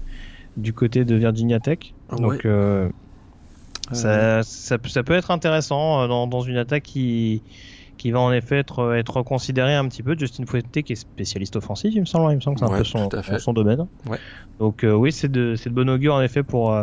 [0.58, 1.94] du côté de Virginia Tech.
[2.10, 2.88] Donc euh,
[3.92, 7.42] ça, ça, peut être intéressant euh, dans, une attaque qui,
[7.96, 10.16] qui va en effet être, être reconsidérée un petit peu.
[10.18, 13.08] Justin Fuente qui est spécialiste offensif, il me semble, il me semble que c'est un
[13.08, 13.86] peu son, son domaine.
[14.58, 16.76] Donc euh, oui, c'est de, de bon augure en effet pour,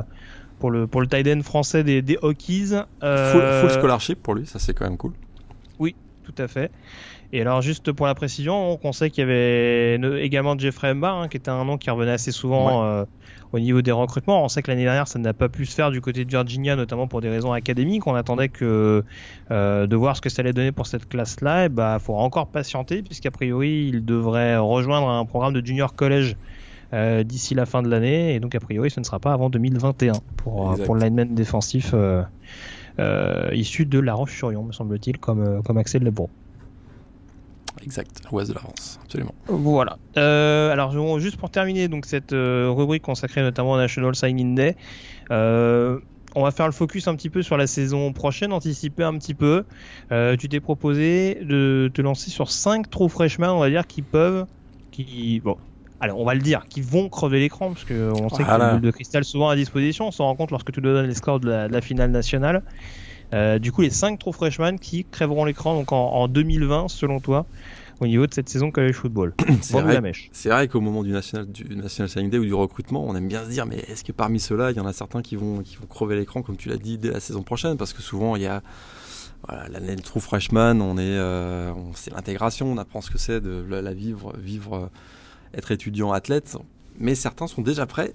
[0.60, 2.72] pour le, pour le tight end français des, des Hokies.
[3.02, 5.12] Full, scholarship pour lui, ça c'est quand même cool.
[5.80, 6.72] Oui, tout à fait.
[7.34, 11.28] Et alors, juste pour la précision, on sait qu'il y avait également Jeffrey Mbar, hein,
[11.28, 13.06] qui était un nom qui revenait assez souvent
[13.54, 14.44] au niveau des recrutements.
[14.44, 16.76] On sait que l'année dernière, ça n'a pas pu se faire du côté de Virginia,
[16.76, 18.06] notamment pour des raisons académiques.
[18.08, 19.04] On attendait que
[19.52, 21.66] euh, de voir ce que ça allait donner pour cette classe-là.
[21.66, 26.36] Et bah, faudra encore patienter, puisqu'a priori, il devrait rejoindre un programme de junior college
[26.94, 28.36] euh, d'ici la fin de l'année.
[28.36, 31.34] Et donc, a priori, ce ne sera pas avant 2021 pour, euh, pour le lineman
[31.34, 31.94] défensif
[33.52, 36.30] issu de La Roche-sur-Yon, me semble-t-il, comme, comme Axel Lebron.
[37.86, 39.36] Exact, l'ouest de la France, absolument.
[39.48, 39.98] Voilà.
[40.18, 44.76] Euh, alors, juste pour terminer donc cette euh, rubrique consacrée notamment au National Signing Day,
[45.30, 46.00] euh,
[46.36, 49.36] on va faire le focus un petit peu sur la saison prochaine, anticiper un petit
[49.36, 49.66] peu.
[50.10, 54.48] tu t'es proposé de te lancer sur 5 trous freshmen, on va dire, qui peuvent,
[54.92, 55.58] qui, bon,
[56.00, 58.82] alors on va le dire, qui vont crever l'écran, parce qu'on sait a une boule
[58.82, 61.50] de cristal souvent à disposition, on s'en rend compte lorsque tu donnes les scores de
[61.50, 62.64] la, finale nationale.
[63.32, 67.46] Du coup, les 5 trous freshmen qui crèveront l'écran donc en, 2020, selon toi,
[68.00, 69.34] au niveau de cette saison college football.
[69.62, 73.16] C'est vrai, vrai qu'au moment du National, du National Signing Day ou du recrutement, on
[73.16, 75.36] aime bien se dire, mais est-ce que parmi ceux-là, il y en a certains qui
[75.36, 77.78] vont, qui vont crever l'écran, comme tu l'as dit, dès la saison prochaine?
[77.78, 78.62] Parce que souvent, il y a
[79.48, 83.42] voilà, l'année de true freshman, on est, euh, c'est l'intégration, on apprend ce que c'est
[83.42, 86.58] de la, vivre, vivre, euh, être étudiant athlète.
[86.98, 88.14] Mais certains sont déjà prêts,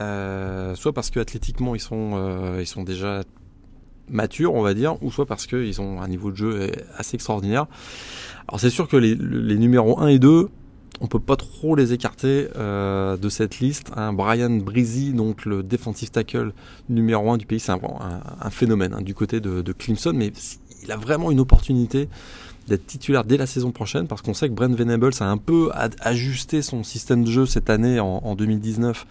[0.00, 3.22] euh, soit parce que athlétiquement ils sont, ils sont déjà
[4.08, 7.66] matures, on va dire, ou soit parce qu'ils ont un niveau de jeu assez extraordinaire.
[8.48, 9.16] Alors c'est sûr que les,
[9.56, 10.48] numéros 1 et 2,
[11.00, 13.90] on peut pas trop les écarter euh, de cette liste.
[13.96, 14.12] Hein.
[14.12, 16.52] Brian Breezy, donc le defensive tackle
[16.88, 20.32] numéro 1 du pays, c'est un, phénomène hein, du côté de, Clemson, mais
[20.82, 22.08] il a vraiment une opportunité
[22.68, 25.70] d'être titulaire dès la saison prochaine parce qu'on sait que Brent Venables a un peu
[26.00, 29.06] ajusté son système de jeu cette année en 2019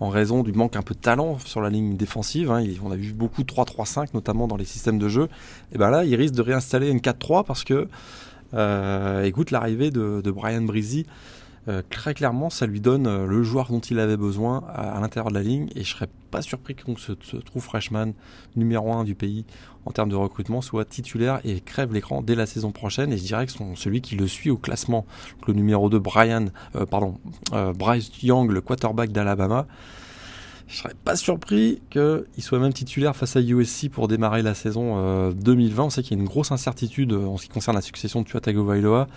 [0.00, 2.50] en raison du manque un peu de talent sur la ligne défensive.
[2.50, 2.64] Hein.
[2.82, 5.28] On a vu beaucoup de 3-3-5 notamment dans les systèmes de jeu.
[5.72, 7.88] Et ben là, il risque de réinstaller une 4-3 parce que,
[8.54, 11.06] euh, écoute, l'arrivée de, Brian Breezy
[11.68, 15.28] euh, très clairement, ça lui donne euh, le joueur dont il avait besoin à, l'intérieur
[15.28, 15.68] de la ligne.
[15.74, 18.12] Et je serais pas surpris qu'on se, trouve freshman
[18.56, 19.44] numéro 1 du pays
[19.84, 23.12] en termes de recrutement soit titulaire et crève l'écran dès la saison prochaine.
[23.12, 25.04] Et je dirais que son, celui qui le suit au classement,
[25.46, 27.18] le numéro 2, Brian, euh, pardon,
[27.76, 29.66] Bryce Young, le quarterback d'Alabama,
[30.68, 35.30] je serais pas surpris qu'il soit même titulaire face à USC pour démarrer la saison
[35.32, 35.84] 2020.
[35.84, 38.26] On sait qu'il y a une grosse incertitude en ce qui concerne la succession de
[38.26, 39.08] Tua Tagovailoa.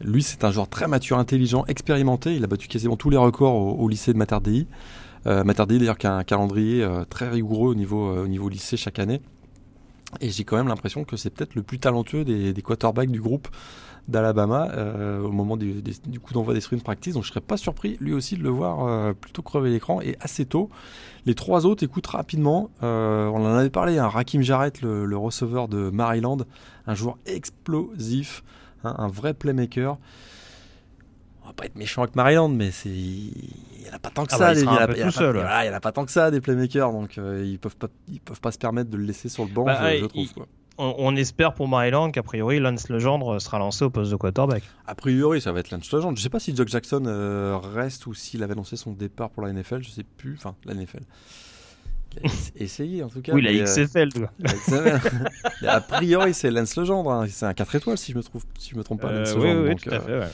[0.00, 2.34] Lui, c'est un joueur très mature, intelligent, expérimenté.
[2.34, 4.66] Il a battu quasiment tous les records au, lycée de Mater Dei.
[5.26, 8.76] Euh, d'ailleurs, qui a un calendrier euh, très rigoureux au niveau, euh, au niveau lycée
[8.76, 9.20] chaque année.
[10.20, 13.48] Et j'ai quand même l'impression que c'est peut-être le plus talentueux des quarterbacks du groupe
[14.08, 17.14] d'Alabama euh, au moment du, du coup d'envoi des sprint practice.
[17.14, 20.16] Donc je serais pas surpris lui aussi de le voir euh, plutôt crever l'écran et
[20.20, 20.68] assez tôt.
[21.26, 22.70] Les trois autres écoutent rapidement.
[22.82, 26.38] Euh, on en avait parlé, un hein, Rakim Jarrett, le, le, receveur de Maryland,
[26.86, 28.42] un joueur explosif.
[28.84, 29.96] Hein, un vrai playmaker.
[31.42, 34.24] On va pas être méchant avec Maryland, mais c'est il y en a pas tant
[34.24, 34.44] que ah ça.
[34.46, 34.76] Bah, il, y en
[35.74, 38.58] a, pas tant que ça des playmakers, donc ils peuvent pas ils peuvent pas se
[38.58, 40.28] permettre de le laisser sur le banc, bah, je, trouve.
[40.76, 44.64] On, espère pour Maryland qu'a priori Lance Legendre sera lancé au poste de quarterback.
[44.86, 46.16] A priori, ça va être Lance Legendre.
[46.16, 49.44] Je sais pas si Doug Jackson euh, reste ou s'il avait annoncé son départ pour
[49.44, 49.82] la NFL.
[49.82, 50.34] Je sais plus.
[50.36, 51.02] Enfin, la NFL.
[52.56, 53.32] Essayé en tout cas.
[53.32, 54.08] Oui, la XFL.
[54.72, 54.98] Euh,
[55.66, 57.10] a priori, c'est Lance Legendre.
[57.10, 57.26] Hein.
[57.28, 59.08] C'est un 4 étoiles si je me, trouve, si je me trompe pas.
[59.08, 60.28] Euh, oui, oui, tout à fait, ouais.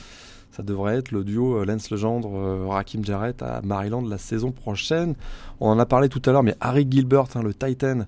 [0.51, 5.15] Ça devrait être le duo euh, Lance Legendre, Rakim Jarrett à Maryland la saison prochaine.
[5.59, 8.05] On en a parlé tout à l'heure, mais Harry Gilbert, hein, le Titan,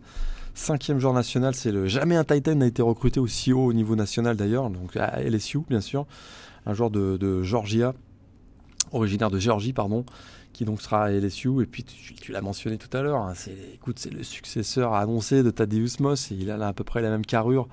[0.53, 3.95] cinquième joueur national, c'est le jamais un Titan n'a été recruté aussi haut au niveau
[3.95, 6.05] national d'ailleurs, donc à LSU bien sûr,
[6.65, 7.93] un joueur de, de Georgia,
[8.91, 10.05] originaire de Géorgie pardon,
[10.53, 11.61] qui donc sera à LSU.
[11.61, 15.43] Et puis tu, l'as mentionné tout à l'heure, hein, c'est écoute, c'est le successeur annoncé
[15.43, 17.67] de Thaddeus Moss il a à peu près la même carrure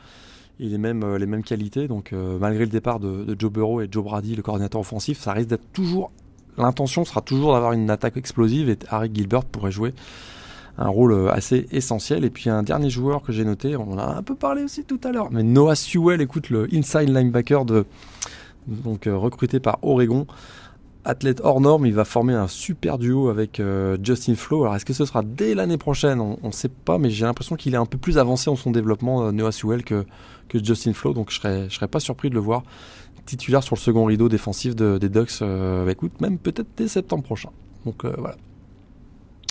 [0.58, 1.86] et les mêmes, euh, les mêmes qualités.
[1.86, 5.32] Donc euh, malgré le départ de, Joe Burrow et Joe Brady, le coordinateur offensif, ça
[5.32, 6.10] risque d'être toujours
[6.58, 9.94] l'intention sera toujours d'avoir une attaque explosive et Harry Gilbert pourrait jouer
[10.78, 12.24] un rôle euh, assez essentiel.
[12.24, 14.84] Et puis un dernier joueur que j'ai noté, on en a un peu parlé aussi
[14.84, 17.84] tout à l'heure, mais Noah Sewell, écoute le inside linebacker de
[18.66, 20.26] donc recruté par Oregon
[21.04, 24.62] athlète hors norme, il va former un super duo avec euh, Justin Flo.
[24.62, 26.20] Alors est-ce que ce sera dès l'année prochaine?
[26.20, 28.70] On ne sait pas, mais j'ai l'impression qu'il est un peu plus avancé en son
[28.70, 30.04] développement, euh, Noah Sewell, que,
[30.52, 31.14] Justin Flo.
[31.14, 32.62] Donc je serais, je serais pas surpris de le voir
[33.24, 35.30] titulaire sur le second rideau défensif des Ducks.
[35.42, 37.50] Euh, bah, même peut-être dès septembre prochain.
[37.84, 38.36] Donc voilà.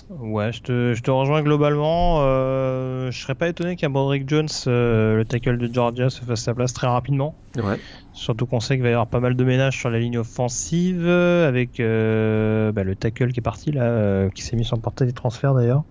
[0.10, 2.22] Ouais, je te, je te rejoins globalement.
[2.22, 6.42] Euh, je serais pas étonné qu'un Broderick Jones, euh, le tackle de Georgia, se fasse
[6.42, 7.36] sa place très rapidement.
[7.58, 7.80] Ouais.
[8.14, 11.08] Surtout qu'on sait qu'il va y avoir pas mal de ménages sur la ligne offensive,
[11.08, 14.82] avec euh, bah, le tackle qui est parti là, euh, qui s'est mis sur le
[14.82, 15.84] portail des transferts d'ailleurs.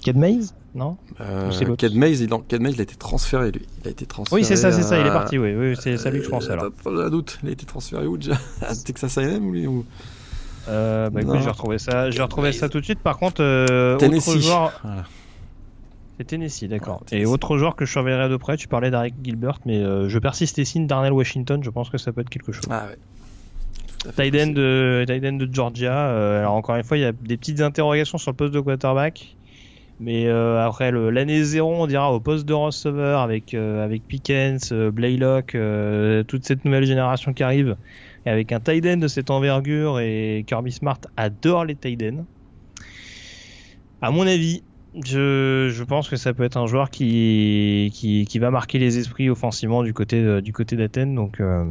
[0.00, 0.96] Ked Mays Non?
[1.20, 3.66] Euh, Ked Mays, il, il a été transféré lui.
[3.82, 4.40] Il a été transféré.
[4.40, 5.54] Oui, c'est ça, c'est ça, il est parti, oui.
[5.56, 6.70] oui c'est ça lui que je pensais alors.
[6.84, 8.38] Pas de doute, il a été transféré où déjà?
[8.84, 9.84] Texas A&M ou?
[10.68, 12.10] Euh, bah écoute, j'ai retrouvé ça.
[12.10, 13.00] J'ai retrouvé ça tout de suite.
[13.00, 14.80] Par contre, euh, autre joueur.
[16.18, 17.04] C'est Tennessee, d'accord.
[17.12, 20.18] et autre joueur que je surveillerai de près, tu parlais d'Aric Gilbert, mais euh, je
[20.18, 21.62] persiste et signe Darnell Washington.
[21.62, 22.64] Je pense que ça peut être quelque chose.
[22.68, 22.96] Ah ouais.
[24.16, 25.92] Tiden de, de Georgia.
[25.92, 28.58] Euh, alors encore une fois, il y a des petites interrogations sur le poste de
[28.58, 29.36] quarterback.
[30.00, 35.56] Mais euh, après l'année 0, on dira au poste de receveur avec, avec Pickens, Blaylock,
[36.26, 37.76] toute cette nouvelle génération qui arrive
[38.26, 42.02] avec un tight de cette envergure et Kirby Smart adore les tight
[44.02, 44.62] À mon avis,
[45.04, 49.82] je, pense que ça peut être un joueur qui, qui, va marquer les esprits offensivement
[49.82, 51.14] du côté, du côté d'Athènes.
[51.14, 51.64] Donc, euh,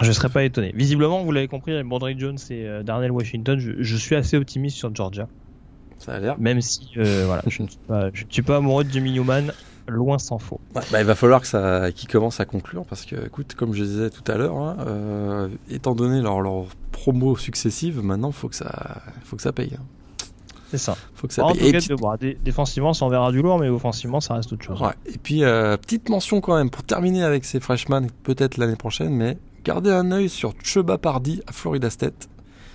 [0.00, 0.72] je ne serais pas étonné.
[0.74, 4.94] Visiblement, vous l'avez compris, avec Jones et euh, Darnell Washington, je, suis assez optimiste sur
[4.94, 5.28] Georgia.
[5.98, 6.38] Ça a l'air.
[6.38, 9.52] Même si euh, voilà, je ne suis pas, je suis pas amoureux de Jimmy Newman,
[9.90, 10.60] loin s'en faut.
[10.74, 13.84] bah, il va falloir que ça, qu'ils commencent à conclure parce que, écoute, comme je
[13.84, 18.56] disais tout à l'heure, hein, euh, étant donné leurs leur promos successives, maintenant faut que
[18.56, 19.74] ça, faut que ça paye.
[19.74, 19.84] Hein.
[20.70, 20.96] C'est ça.
[21.14, 21.76] Faut que ça paye.
[22.22, 24.80] Et défensivement, ça enverra du lourd, mais offensivement, ça reste autre chose.
[24.80, 24.94] Ouais.
[25.06, 29.14] Et puis, euh, petite mention quand même pour terminer avec ces freshmen, peut-être l'année prochaine,
[29.14, 32.28] mais gardez un œil sur Chuba Pardy à Florida State.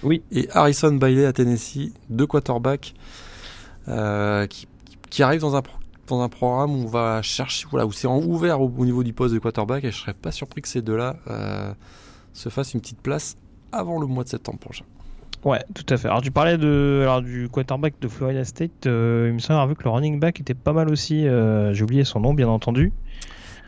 [0.04, 0.22] Oui.
[0.32, 2.94] Et Harrison Bailey à Tennessee, deux quarterbacks
[3.88, 4.68] euh, qui,
[5.10, 5.62] qui arrivent dans un
[6.08, 9.34] dans un programme où on va chercher, voilà, où c'est ouvert au, niveau du poste
[9.34, 11.74] de quarterback, et je serais pas surpris que ces deux-là euh,
[12.34, 13.38] se fassent une petite place
[13.72, 14.86] avant le mois de septembre prochain.
[15.44, 16.08] Ouais, tout à fait.
[16.08, 19.84] Alors tu parlais de, alors, du quarterback de Florida State, euh, il me semble que
[19.84, 22.92] le running back était pas mal aussi, euh, j'ai oublié son nom bien entendu.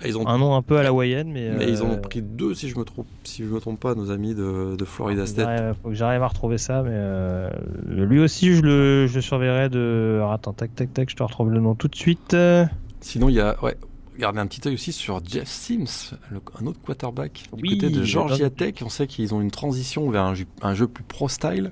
[0.05, 0.27] Ils ont...
[0.27, 1.49] Un nom un peu à la Wayenne, mais.
[1.49, 3.79] Mais ils en ont euh, pris deux, si je me trompe, si je me trompe
[3.79, 5.49] pas, nos amis de, de Florida State.
[5.59, 7.49] Il faut que j'arrive à retrouver ça, mais euh,
[7.87, 10.15] lui aussi, je le, je surveillerai de.
[10.17, 12.35] Alors, attends, tac, tac, tac, je te retrouve le nom tout de suite.
[12.99, 13.77] Sinon, il y a, ouais,
[14.19, 16.15] garder un petit œil aussi sur Jeff Sims,
[16.59, 18.75] un autre quarterback du Oui, côté de Georgia Tech.
[18.81, 21.71] On sait qu'ils ont une transition vers un jeu, un jeu plus pro style.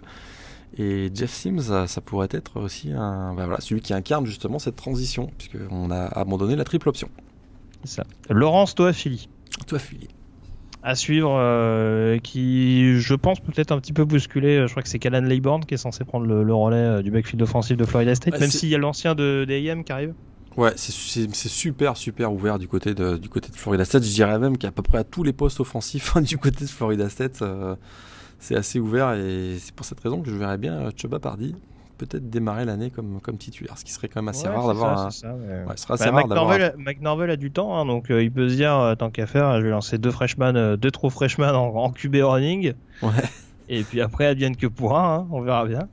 [0.78, 4.59] Et Jeff Sims, ça, ça pourrait être aussi un, bah voilà, celui qui incarne justement
[4.59, 7.09] cette transition, puisqu'on a abandonné la triple option.
[7.86, 8.03] Ça.
[8.29, 9.29] Laurence Toafili.
[9.67, 10.07] Toi, Philly.
[10.83, 14.65] à suivre, euh, qui, je pense, peut-être un petit peu bousculé.
[14.67, 17.09] Je crois que c'est Callan Laybourne qui est censé prendre le, le relais euh, du
[17.11, 20.13] backfield offensif de Florida State, Ouais, même s'il y a l'ancien de d'AM qui arrive.
[20.57, 24.03] Ouais, c'est- super, super ouvert du côté de, du côté de Florida State.
[24.03, 27.09] Je dirais même qu'à peu près à tous les postes offensifs du côté de Florida
[27.09, 27.75] State, euh,
[28.39, 31.55] c'est assez ouvert et c'est pour cette raison que je verrais bien Chuba Pardy
[31.97, 35.11] peut-être démarrer l'année comme, comme titulaire, ce qui serait quand même assez Ouais, rare d'avoir
[35.11, 35.33] ça, un...
[35.33, 35.39] ouais.
[35.47, 39.09] Ouais, Bah, un- a du temps, hein, donc euh, il peut se dire, euh, tant
[39.09, 42.73] qu'à faire, je vais lancer deux freshmen, euh, deux trous freshmen en, en QB running.
[43.01, 43.09] Ouais.
[43.69, 45.87] Et puis après, advienne que pourra, hein, on verra bien.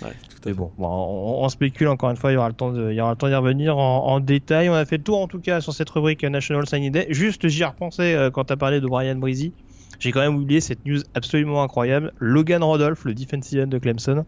[0.00, 2.70] Tout à bon, bon, on, on spécule encore une fois, il y aura le temps
[2.72, 4.68] de, il y aura le temps d'y revenir en, en détail.
[4.68, 7.06] On a fait le tour en tout cas sur cette rubrique National Signing Day.
[7.10, 9.52] Juste, j'y ai repensé euh, quand tu as parlé de Brian Breezy.
[9.98, 12.12] J'ai quand même oublié cette news absolument incroyable.
[12.20, 14.24] Logan Rodolph, le defensive end de Clemson,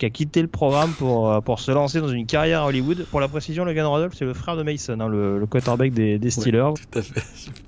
[0.00, 3.04] qui a quitté le programme pour, euh, pour se lancer dans une carrière à Hollywood.
[3.10, 6.18] Pour la précision, Logan Rodolph, c'est le frère de Mason, hein, le, le quarterback des,
[6.18, 7.20] des Steelers, Tout à fait.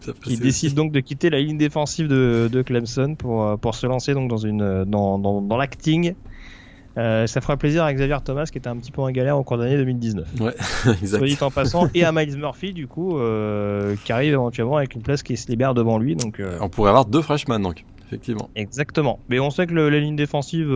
[0.03, 0.21] Tout à fait.
[0.23, 3.87] qui décide donc de quitter la ligne défensive de, de Clemson pour, euh, pour se
[3.87, 6.15] lancer donc dans, une, dans, dans, dans l'acting.
[6.99, 9.43] Euh, ça fera plaisir à Xavier Thomas qui était un petit peu en galère au
[9.45, 10.29] cours d'année 2019.
[11.03, 11.07] exact.
[11.19, 14.95] Soit dit en passant, et à Miles Murphy du coup, euh, qui arrive éventuellement avec
[14.95, 16.17] une place qui se libère devant lui.
[16.17, 18.49] Donc, euh, On pourrait avoir deux freshmen donc, effectivement.
[18.57, 19.21] Exactement.
[19.29, 20.69] Mais on sait que le- la ligne défensive,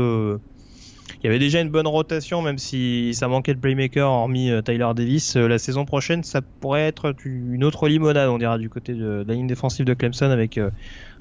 [1.23, 4.63] il y avait déjà une bonne rotation, même si ça manquait de playmaker, hormis euh,
[4.63, 5.37] Tyler Davis.
[5.37, 9.23] Euh, la saison prochaine, ça pourrait être une autre limonade, on dira, du côté de,
[9.23, 10.71] de la ligne défensive de Clemson, avec euh,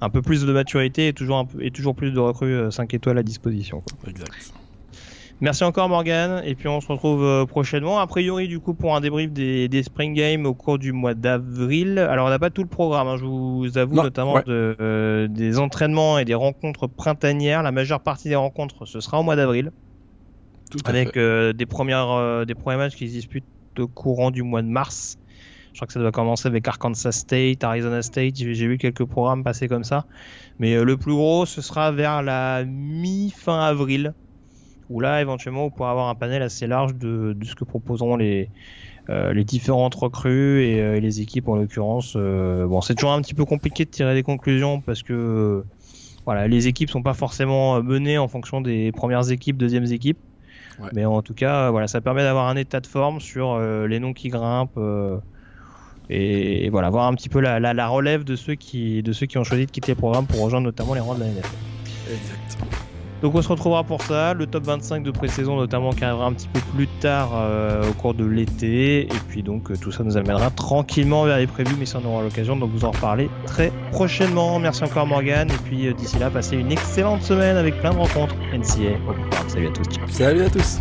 [0.01, 2.71] un peu plus de maturité et toujours, un peu- et toujours plus de recrues euh,
[2.71, 3.81] 5 étoiles à disposition.
[3.81, 4.09] quoi.
[4.09, 4.31] Exact.
[5.41, 7.99] Merci encore Morgan, et puis on se retrouve prochainement.
[7.99, 11.13] A priori, du coup, pour un débrief des, des Spring Games au cours du mois
[11.13, 11.99] d'avril.
[11.99, 14.43] Alors, on n'a pas tout le programme, hein, je vous avoue, Non, notamment ouais.
[14.45, 17.63] de, euh, des entraînements et des rencontres printanières.
[17.63, 19.71] La majeure partie des rencontres, ce sera au mois d'avril,
[20.71, 23.43] Tout avec euh, des, premières, euh, des premiers matchs qui se disputent
[23.77, 25.17] au courant du mois de mars.
[25.73, 28.35] Je crois que ça doit commencer avec Arkansas State, Arizona State.
[28.37, 30.05] J'ai vu quelques programmes passer comme ça.
[30.59, 34.13] Mais euh, le plus gros, ce sera vers la mi-fin avril,
[34.89, 38.15] où là, éventuellement, vous pourrez avoir un panel assez large de, de ce que proposeront
[38.15, 38.49] les,
[39.09, 42.13] euh, les différentes recrues et euh, les équipes en l'occurrence.
[42.15, 45.63] Euh, bon, c'est toujours un petit peu compliqué de tirer des conclusions parce que
[46.25, 50.17] voilà, les équipes sont pas forcément menées en fonction des premières équipes, deuxièmes équipes.
[50.79, 50.89] Ouais.
[50.93, 53.99] Mais en tout cas, voilà, ça permet d'avoir un état de forme sur euh, les
[53.99, 54.77] noms qui grimpent.
[54.77, 55.17] euh,
[56.09, 59.11] et, et voilà, voir un petit peu la, la, la relève de ceux, qui, de
[59.11, 61.27] ceux qui ont choisi de quitter le programme pour rejoindre notamment les rangs de la
[61.27, 61.55] NFL.
[62.11, 62.57] Exact.
[63.25, 66.33] Donc on se retrouvera pour ça, le top 25 de pré-saison notamment qui arrivera un
[66.33, 70.03] petit peu plus tard euh, au cours de l'été, et puis donc euh, tout ça
[70.03, 73.31] nous amènera tranquillement vers les prévus, mais ça on aura l'occasion de vous en reparler
[73.47, 74.59] très prochainement.
[74.59, 77.97] Merci encore Morgan, et puis euh, d'ici là, passez une excellente semaine avec plein de
[77.97, 78.95] rencontres NCA.
[79.47, 79.85] Salut à tous.
[79.85, 80.07] ciao.
[80.07, 80.79] Salut à tous.